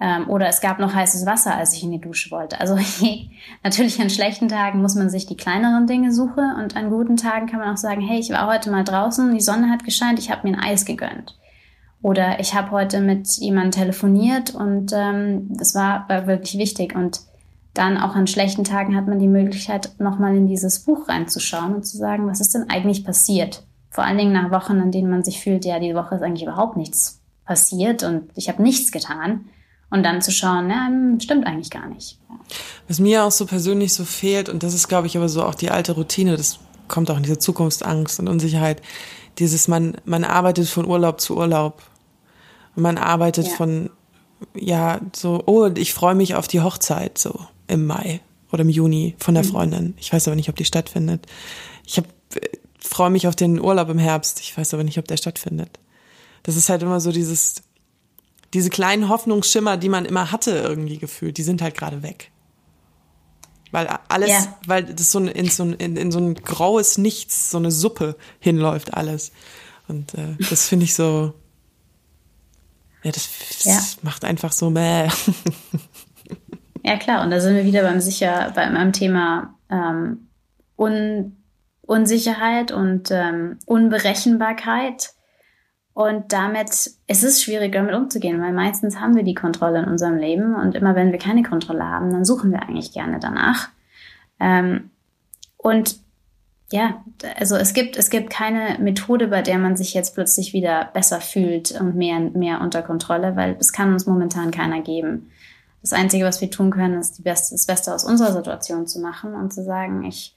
Ähm, 0.00 0.28
oder 0.28 0.48
es 0.48 0.60
gab 0.60 0.78
noch 0.78 0.94
heißes 0.94 1.26
Wasser, 1.26 1.54
als 1.56 1.74
ich 1.74 1.82
in 1.82 1.92
die 1.92 2.00
Dusche 2.00 2.30
wollte. 2.30 2.60
Also 2.60 2.78
natürlich 3.64 4.00
an 4.00 4.10
schlechten 4.10 4.48
Tagen 4.48 4.82
muss 4.82 4.94
man 4.94 5.08
sich 5.08 5.26
die 5.26 5.36
kleineren 5.36 5.86
Dinge 5.86 6.12
suchen 6.12 6.54
und 6.58 6.76
an 6.76 6.90
guten 6.90 7.16
Tagen 7.16 7.46
kann 7.46 7.60
man 7.60 7.72
auch 7.72 7.78
sagen, 7.78 8.00
hey, 8.00 8.18
ich 8.18 8.30
war 8.30 8.46
heute 8.46 8.70
mal 8.70 8.84
draußen, 8.84 9.32
die 9.32 9.40
Sonne 9.40 9.70
hat 9.70 9.84
gescheint, 9.84 10.18
ich 10.18 10.30
habe 10.30 10.48
mir 10.48 10.56
ein 10.56 10.62
Eis 10.62 10.84
gegönnt. 10.84 11.38
Oder 12.02 12.40
ich 12.40 12.54
habe 12.54 12.70
heute 12.70 13.00
mit 13.00 13.28
jemandem 13.38 13.72
telefoniert 13.82 14.54
und 14.54 14.92
ähm, 14.94 15.48
das 15.50 15.74
war, 15.74 16.08
war 16.08 16.26
wirklich 16.26 16.56
wichtig. 16.56 16.94
Und 16.94 17.20
dann 17.74 17.98
auch 17.98 18.14
an 18.14 18.26
schlechten 18.26 18.64
Tagen 18.64 18.96
hat 18.96 19.06
man 19.06 19.18
die 19.18 19.28
Möglichkeit, 19.28 19.90
nochmal 19.98 20.36
in 20.36 20.46
dieses 20.46 20.80
Buch 20.80 21.08
reinzuschauen 21.08 21.74
und 21.74 21.86
zu 21.86 21.96
sagen, 21.96 22.26
was 22.26 22.40
ist 22.40 22.54
denn 22.54 22.68
eigentlich 22.68 23.04
passiert? 23.04 23.64
Vor 23.90 24.04
allen 24.04 24.18
Dingen 24.18 24.32
nach 24.32 24.50
Wochen, 24.50 24.80
an 24.80 24.92
denen 24.92 25.10
man 25.10 25.24
sich 25.24 25.40
fühlt, 25.40 25.64
ja, 25.64 25.78
die 25.78 25.94
Woche 25.94 26.16
ist 26.16 26.22
eigentlich 26.22 26.42
überhaupt 26.42 26.76
nichts 26.76 27.20
passiert 27.44 28.02
und 28.02 28.30
ich 28.34 28.48
habe 28.48 28.62
nichts 28.62 28.92
getan. 28.92 29.46
Und 29.92 30.04
dann 30.04 30.22
zu 30.22 30.30
schauen, 30.30 30.70
ja, 30.70 30.88
stimmt 31.20 31.48
eigentlich 31.48 31.70
gar 31.70 31.88
nicht. 31.88 32.20
Was 32.86 33.00
mir 33.00 33.24
auch 33.24 33.32
so 33.32 33.44
persönlich 33.44 33.92
so 33.92 34.04
fehlt, 34.04 34.48
und 34.48 34.62
das 34.62 34.72
ist, 34.72 34.86
glaube 34.86 35.08
ich, 35.08 35.16
aber 35.16 35.28
so 35.28 35.42
auch 35.42 35.56
die 35.56 35.70
alte 35.70 35.92
Routine, 35.92 36.36
das 36.36 36.60
kommt 36.86 37.10
auch 37.10 37.16
in 37.16 37.24
dieser 37.24 37.40
Zukunftsangst 37.40 38.20
und 38.20 38.28
Unsicherheit, 38.28 38.82
dieses, 39.40 39.66
man, 39.66 39.96
man 40.04 40.22
arbeitet 40.22 40.68
von 40.68 40.86
Urlaub 40.86 41.20
zu 41.20 41.36
Urlaub 41.36 41.82
man 42.74 42.98
arbeitet 42.98 43.46
ja. 43.48 43.54
von, 43.54 43.90
ja, 44.54 45.00
so, 45.14 45.42
oh, 45.46 45.68
ich 45.74 45.94
freue 45.94 46.14
mich 46.14 46.34
auf 46.34 46.48
die 46.48 46.60
Hochzeit, 46.60 47.18
so 47.18 47.40
im 47.70 47.86
Mai 47.86 48.20
oder 48.52 48.62
im 48.62 48.68
Juni 48.68 49.14
von 49.18 49.34
der 49.34 49.44
mhm. 49.44 49.48
Freundin. 49.48 49.94
Ich 49.98 50.12
weiß 50.12 50.28
aber 50.28 50.36
nicht, 50.36 50.48
ob 50.48 50.56
die 50.56 50.64
stattfindet. 50.64 51.26
Ich 51.86 51.96
hab, 51.96 52.06
freue 52.78 53.10
mich 53.10 53.26
auf 53.26 53.36
den 53.36 53.60
Urlaub 53.60 53.88
im 53.88 53.98
Herbst. 53.98 54.40
Ich 54.40 54.56
weiß 54.56 54.74
aber 54.74 54.84
nicht, 54.84 54.98
ob 54.98 55.08
der 55.08 55.16
stattfindet. 55.16 55.78
Das 56.42 56.56
ist 56.56 56.68
halt 56.68 56.82
immer 56.82 57.00
so 57.00 57.12
dieses, 57.12 57.62
diese 58.54 58.70
kleinen 58.70 59.08
Hoffnungsschimmer, 59.08 59.76
die 59.76 59.88
man 59.88 60.04
immer 60.04 60.32
hatte 60.32 60.50
irgendwie 60.50 60.98
gefühlt, 60.98 61.38
die 61.38 61.42
sind 61.42 61.62
halt 61.62 61.76
gerade 61.76 62.02
weg. 62.02 62.30
Weil 63.72 63.86
alles, 64.08 64.30
ja. 64.30 64.58
weil 64.66 64.84
das 64.84 65.12
so 65.12 65.20
in 65.20 65.48
so 65.48 65.62
ein, 65.62 65.74
in, 65.74 65.96
in 65.96 66.10
so 66.10 66.18
ein 66.18 66.34
graues 66.34 66.98
Nichts, 66.98 67.50
so 67.50 67.58
eine 67.58 67.70
Suppe 67.70 68.16
hinläuft 68.40 68.94
alles. 68.94 69.30
Und 69.86 70.14
äh, 70.14 70.36
das 70.48 70.66
finde 70.66 70.84
ich 70.84 70.94
so, 70.94 71.34
ja, 73.02 73.12
das, 73.12 73.28
das 73.62 73.64
ja. 73.64 73.82
macht 74.02 74.24
einfach 74.24 74.52
so 74.52 74.70
mäh. 74.70 75.08
Ja, 76.82 76.96
klar. 76.96 77.22
Und 77.22 77.30
da 77.30 77.40
sind 77.40 77.56
wir 77.56 77.64
wieder 77.64 77.82
beim 77.82 78.00
sicher, 78.00 78.52
beim 78.54 78.92
Thema 78.92 79.54
ähm, 79.70 80.28
Un 80.76 81.36
Unsicherheit 81.82 82.70
und 82.70 83.10
ähm, 83.10 83.58
Unberechenbarkeit. 83.66 85.10
Und 85.92 86.32
damit 86.32 86.68
es 87.08 87.22
ist 87.24 87.42
schwierig, 87.42 87.72
damit 87.72 87.96
umzugehen, 87.96 88.40
weil 88.40 88.52
meistens 88.52 89.00
haben 89.00 89.16
wir 89.16 89.24
die 89.24 89.34
Kontrolle 89.34 89.80
in 89.80 89.88
unserem 89.88 90.16
Leben 90.16 90.54
und 90.54 90.76
immer 90.76 90.94
wenn 90.94 91.10
wir 91.10 91.18
keine 91.18 91.42
Kontrolle 91.42 91.84
haben, 91.84 92.12
dann 92.12 92.24
suchen 92.24 92.52
wir 92.52 92.62
eigentlich 92.62 92.92
gerne 92.92 93.18
danach. 93.18 93.70
Ähm, 94.38 94.90
und 95.56 95.96
ja, 96.70 97.04
also 97.36 97.56
es 97.56 97.74
gibt, 97.74 97.96
es 97.96 98.08
gibt 98.08 98.30
keine 98.30 98.78
Methode, 98.78 99.26
bei 99.26 99.42
der 99.42 99.58
man 99.58 99.76
sich 99.76 99.92
jetzt 99.92 100.14
plötzlich 100.14 100.52
wieder 100.52 100.90
besser 100.94 101.20
fühlt 101.20 101.72
und 101.72 101.96
mehr, 101.96 102.20
mehr 102.20 102.60
unter 102.60 102.82
Kontrolle, 102.82 103.34
weil 103.34 103.56
es 103.58 103.72
kann 103.72 103.92
uns 103.92 104.06
momentan 104.06 104.52
keiner 104.52 104.80
geben. 104.80 105.32
Das 105.82 105.92
Einzige, 105.92 106.24
was 106.24 106.40
wir 106.40 106.50
tun 106.50 106.70
können, 106.70 107.00
ist 107.00 107.22
Beste, 107.24 107.54
das 107.54 107.66
Beste 107.66 107.94
aus 107.94 108.04
unserer 108.04 108.32
Situation 108.32 108.86
zu 108.86 109.00
machen 109.00 109.34
und 109.34 109.52
zu 109.52 109.64
sagen, 109.64 110.04
ich 110.04 110.36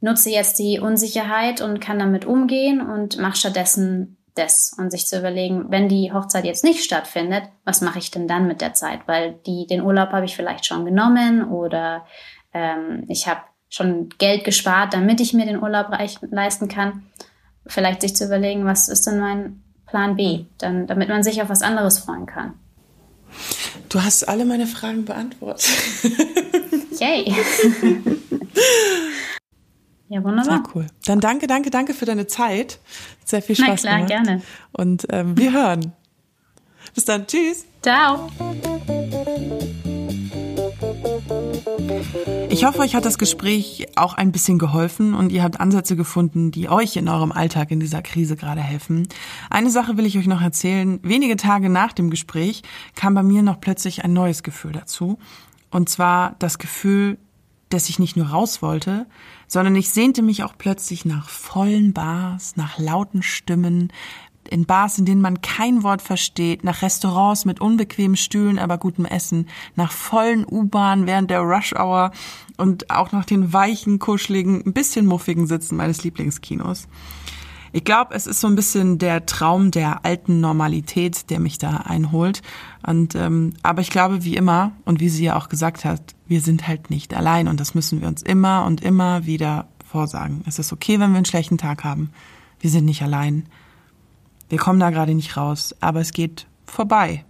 nutze 0.00 0.30
jetzt 0.30 0.58
die 0.58 0.80
Unsicherheit 0.80 1.60
und 1.60 1.80
kann 1.80 1.98
damit 1.98 2.24
umgehen 2.24 2.80
und 2.80 3.18
mache 3.18 3.36
stattdessen 3.36 4.16
das 4.34 4.74
und 4.78 4.90
sich 4.90 5.06
zu 5.06 5.18
überlegen, 5.18 5.66
wenn 5.70 5.88
die 5.88 6.12
Hochzeit 6.12 6.44
jetzt 6.44 6.64
nicht 6.64 6.84
stattfindet, 6.84 7.44
was 7.64 7.80
mache 7.80 7.98
ich 7.98 8.10
denn 8.10 8.28
dann 8.28 8.46
mit 8.46 8.60
der 8.60 8.74
Zeit? 8.74 9.00
Weil 9.06 9.34
die, 9.46 9.66
den 9.66 9.82
Urlaub 9.82 10.10
habe 10.10 10.24
ich 10.24 10.36
vielleicht 10.36 10.66
schon 10.66 10.84
genommen 10.84 11.44
oder 11.44 12.06
ähm, 12.52 13.04
ich 13.08 13.28
habe 13.28 13.40
schon 13.68 14.08
Geld 14.18 14.44
gespart, 14.44 14.94
damit 14.94 15.20
ich 15.20 15.34
mir 15.34 15.46
den 15.46 15.62
Urlaub 15.62 15.88
leisten 16.22 16.68
kann. 16.68 17.06
Vielleicht 17.66 18.00
sich 18.00 18.16
zu 18.16 18.24
überlegen, 18.24 18.64
was 18.64 18.88
ist 18.88 19.06
denn 19.06 19.20
mein 19.20 19.62
Plan 19.86 20.16
B, 20.16 20.46
dann, 20.58 20.86
damit 20.86 21.08
man 21.08 21.22
sich 21.22 21.42
auf 21.42 21.48
was 21.48 21.62
anderes 21.62 21.98
freuen 21.98 22.26
kann. 22.26 22.54
Du 23.88 24.02
hast 24.02 24.28
alle 24.28 24.44
meine 24.44 24.66
Fragen 24.66 25.04
beantwortet. 25.04 25.68
Yay. 27.00 27.34
ja, 30.08 30.22
wunderbar. 30.22 30.44
Sehr 30.44 30.62
cool. 30.74 30.86
Dann 31.06 31.20
danke, 31.20 31.46
danke, 31.46 31.70
danke 31.70 31.94
für 31.94 32.04
deine 32.04 32.26
Zeit. 32.26 32.78
Sehr 33.24 33.42
viel 33.42 33.56
Spaß 33.56 33.84
Na 33.84 33.96
klar, 33.98 34.06
gemacht. 34.06 34.08
gerne. 34.08 34.42
Und 34.72 35.06
ähm, 35.10 35.36
wir 35.36 35.52
hören. 35.52 35.92
Bis 36.94 37.04
dann. 37.04 37.26
Tschüss. 37.26 37.64
Ciao. 37.82 38.30
Ich 42.52 42.64
hoffe, 42.64 42.80
euch 42.80 42.96
hat 42.96 43.04
das 43.04 43.16
Gespräch 43.16 43.86
auch 43.94 44.14
ein 44.14 44.32
bisschen 44.32 44.58
geholfen 44.58 45.14
und 45.14 45.30
ihr 45.30 45.44
habt 45.44 45.60
Ansätze 45.60 45.94
gefunden, 45.94 46.50
die 46.50 46.68
euch 46.68 46.96
in 46.96 47.08
eurem 47.08 47.30
Alltag 47.30 47.70
in 47.70 47.78
dieser 47.78 48.02
Krise 48.02 48.34
gerade 48.34 48.60
helfen. 48.60 49.06
Eine 49.50 49.70
Sache 49.70 49.96
will 49.96 50.04
ich 50.04 50.18
euch 50.18 50.26
noch 50.26 50.42
erzählen. 50.42 50.98
Wenige 51.04 51.36
Tage 51.36 51.70
nach 51.70 51.92
dem 51.92 52.10
Gespräch 52.10 52.62
kam 52.96 53.14
bei 53.14 53.22
mir 53.22 53.42
noch 53.42 53.60
plötzlich 53.60 54.04
ein 54.04 54.12
neues 54.12 54.42
Gefühl 54.42 54.72
dazu. 54.72 55.20
Und 55.70 55.88
zwar 55.88 56.34
das 56.40 56.58
Gefühl, 56.58 57.18
dass 57.68 57.88
ich 57.88 58.00
nicht 58.00 58.16
nur 58.16 58.26
raus 58.26 58.62
wollte, 58.62 59.06
sondern 59.46 59.76
ich 59.76 59.90
sehnte 59.90 60.20
mich 60.20 60.42
auch 60.42 60.54
plötzlich 60.58 61.04
nach 61.04 61.28
vollen 61.28 61.92
Bars, 61.92 62.56
nach 62.56 62.78
lauten 62.78 63.22
Stimmen, 63.22 63.92
in 64.50 64.66
Bars, 64.66 64.98
in 64.98 65.04
denen 65.04 65.20
man 65.20 65.40
kein 65.40 65.82
Wort 65.82 66.02
versteht, 66.02 66.64
nach 66.64 66.82
Restaurants 66.82 67.44
mit 67.44 67.60
unbequemen 67.60 68.16
Stühlen, 68.16 68.58
aber 68.58 68.78
gutem 68.78 69.04
Essen, 69.04 69.48
nach 69.76 69.92
vollen 69.92 70.44
U-Bahnen 70.44 71.06
während 71.06 71.30
der 71.30 71.40
Rush 71.40 71.74
Hour 71.74 72.10
und 72.56 72.90
auch 72.90 73.12
nach 73.12 73.24
den 73.24 73.52
weichen, 73.52 73.98
kuscheligen, 73.98 74.62
ein 74.66 74.72
bisschen 74.72 75.06
muffigen 75.06 75.46
Sitzen 75.46 75.76
meines 75.76 76.04
Lieblingskinos. 76.04 76.88
Ich 77.72 77.84
glaube, 77.84 78.14
es 78.14 78.26
ist 78.26 78.40
so 78.40 78.48
ein 78.48 78.56
bisschen 78.56 78.98
der 78.98 79.26
Traum 79.26 79.70
der 79.70 80.04
alten 80.04 80.40
Normalität, 80.40 81.30
der 81.30 81.38
mich 81.38 81.58
da 81.58 81.76
einholt. 81.76 82.42
Und 82.84 83.14
ähm, 83.14 83.52
aber 83.62 83.80
ich 83.80 83.90
glaube, 83.90 84.24
wie 84.24 84.34
immer 84.34 84.72
und 84.84 84.98
wie 84.98 85.08
sie 85.08 85.24
ja 85.24 85.36
auch 85.36 85.48
gesagt 85.48 85.84
hat, 85.84 86.14
wir 86.26 86.40
sind 86.40 86.66
halt 86.66 86.90
nicht 86.90 87.14
allein 87.14 87.46
und 87.46 87.60
das 87.60 87.74
müssen 87.74 88.00
wir 88.00 88.08
uns 88.08 88.22
immer 88.22 88.64
und 88.64 88.80
immer 88.80 89.24
wieder 89.24 89.68
vorsagen. 89.88 90.42
Es 90.46 90.58
ist 90.58 90.72
okay, 90.72 90.98
wenn 90.98 91.10
wir 91.10 91.18
einen 91.18 91.24
schlechten 91.24 91.58
Tag 91.58 91.84
haben. 91.84 92.10
Wir 92.58 92.70
sind 92.70 92.84
nicht 92.84 93.02
allein. 93.02 93.46
Wir 94.50 94.58
kommen 94.58 94.80
da 94.80 94.90
gerade 94.90 95.14
nicht 95.14 95.36
raus, 95.36 95.74
aber 95.80 96.00
es 96.00 96.12
geht 96.12 96.46
vorbei. 96.66 97.24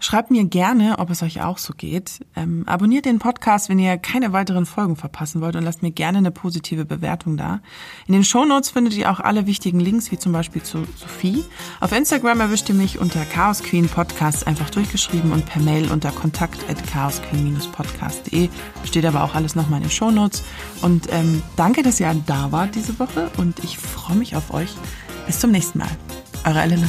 Schreibt 0.00 0.30
mir 0.30 0.44
gerne, 0.44 0.98
ob 0.98 1.10
es 1.10 1.22
euch 1.22 1.42
auch 1.42 1.58
so 1.58 1.74
geht. 1.74 2.26
Ähm, 2.34 2.64
abonniert 2.66 3.04
den 3.04 3.18
Podcast, 3.18 3.68
wenn 3.68 3.78
ihr 3.78 3.96
keine 3.98 4.32
weiteren 4.32 4.66
Folgen 4.66 4.96
verpassen 4.96 5.40
wollt 5.40 5.54
und 5.54 5.62
lasst 5.62 5.82
mir 5.82 5.92
gerne 5.92 6.18
eine 6.18 6.30
positive 6.30 6.84
Bewertung 6.84 7.36
da. 7.36 7.60
In 8.06 8.14
den 8.14 8.24
Shownotes 8.24 8.70
findet 8.70 8.94
ihr 8.94 9.10
auch 9.10 9.20
alle 9.20 9.46
wichtigen 9.46 9.78
Links, 9.78 10.10
wie 10.10 10.18
zum 10.18 10.32
Beispiel 10.32 10.62
zu 10.62 10.84
Sophie. 10.96 11.44
Auf 11.80 11.92
Instagram 11.92 12.40
erwischt 12.40 12.68
ihr 12.68 12.74
mich 12.74 12.98
unter 12.98 13.24
Chaos 13.24 13.62
Queen 13.62 13.88
Podcast 13.88 14.46
einfach 14.46 14.70
durchgeschrieben 14.70 15.32
und 15.32 15.46
per 15.46 15.62
Mail 15.62 15.90
unter 15.92 16.10
kontakt 16.10 16.68
at 16.68 16.84
chaosqueen-podcast.de. 16.88 18.48
Steht 18.84 19.04
aber 19.04 19.22
auch 19.22 19.34
alles 19.34 19.54
nochmal 19.54 19.78
in 19.78 19.84
den 19.84 19.92
Shownotes. 19.92 20.42
Und 20.80 21.12
ähm, 21.12 21.42
danke, 21.56 21.82
dass 21.82 22.00
ihr 22.00 22.12
da 22.26 22.50
wart 22.50 22.74
diese 22.74 22.98
Woche 22.98 23.30
und 23.36 23.62
ich 23.62 23.78
freue 23.78 24.16
mich 24.16 24.34
auf 24.34 24.52
euch. 24.52 24.74
Bis 25.26 25.38
zum 25.38 25.52
nächsten 25.52 25.78
Mal. 25.78 25.90
Eure 26.44 26.64
Elena. 26.64 26.88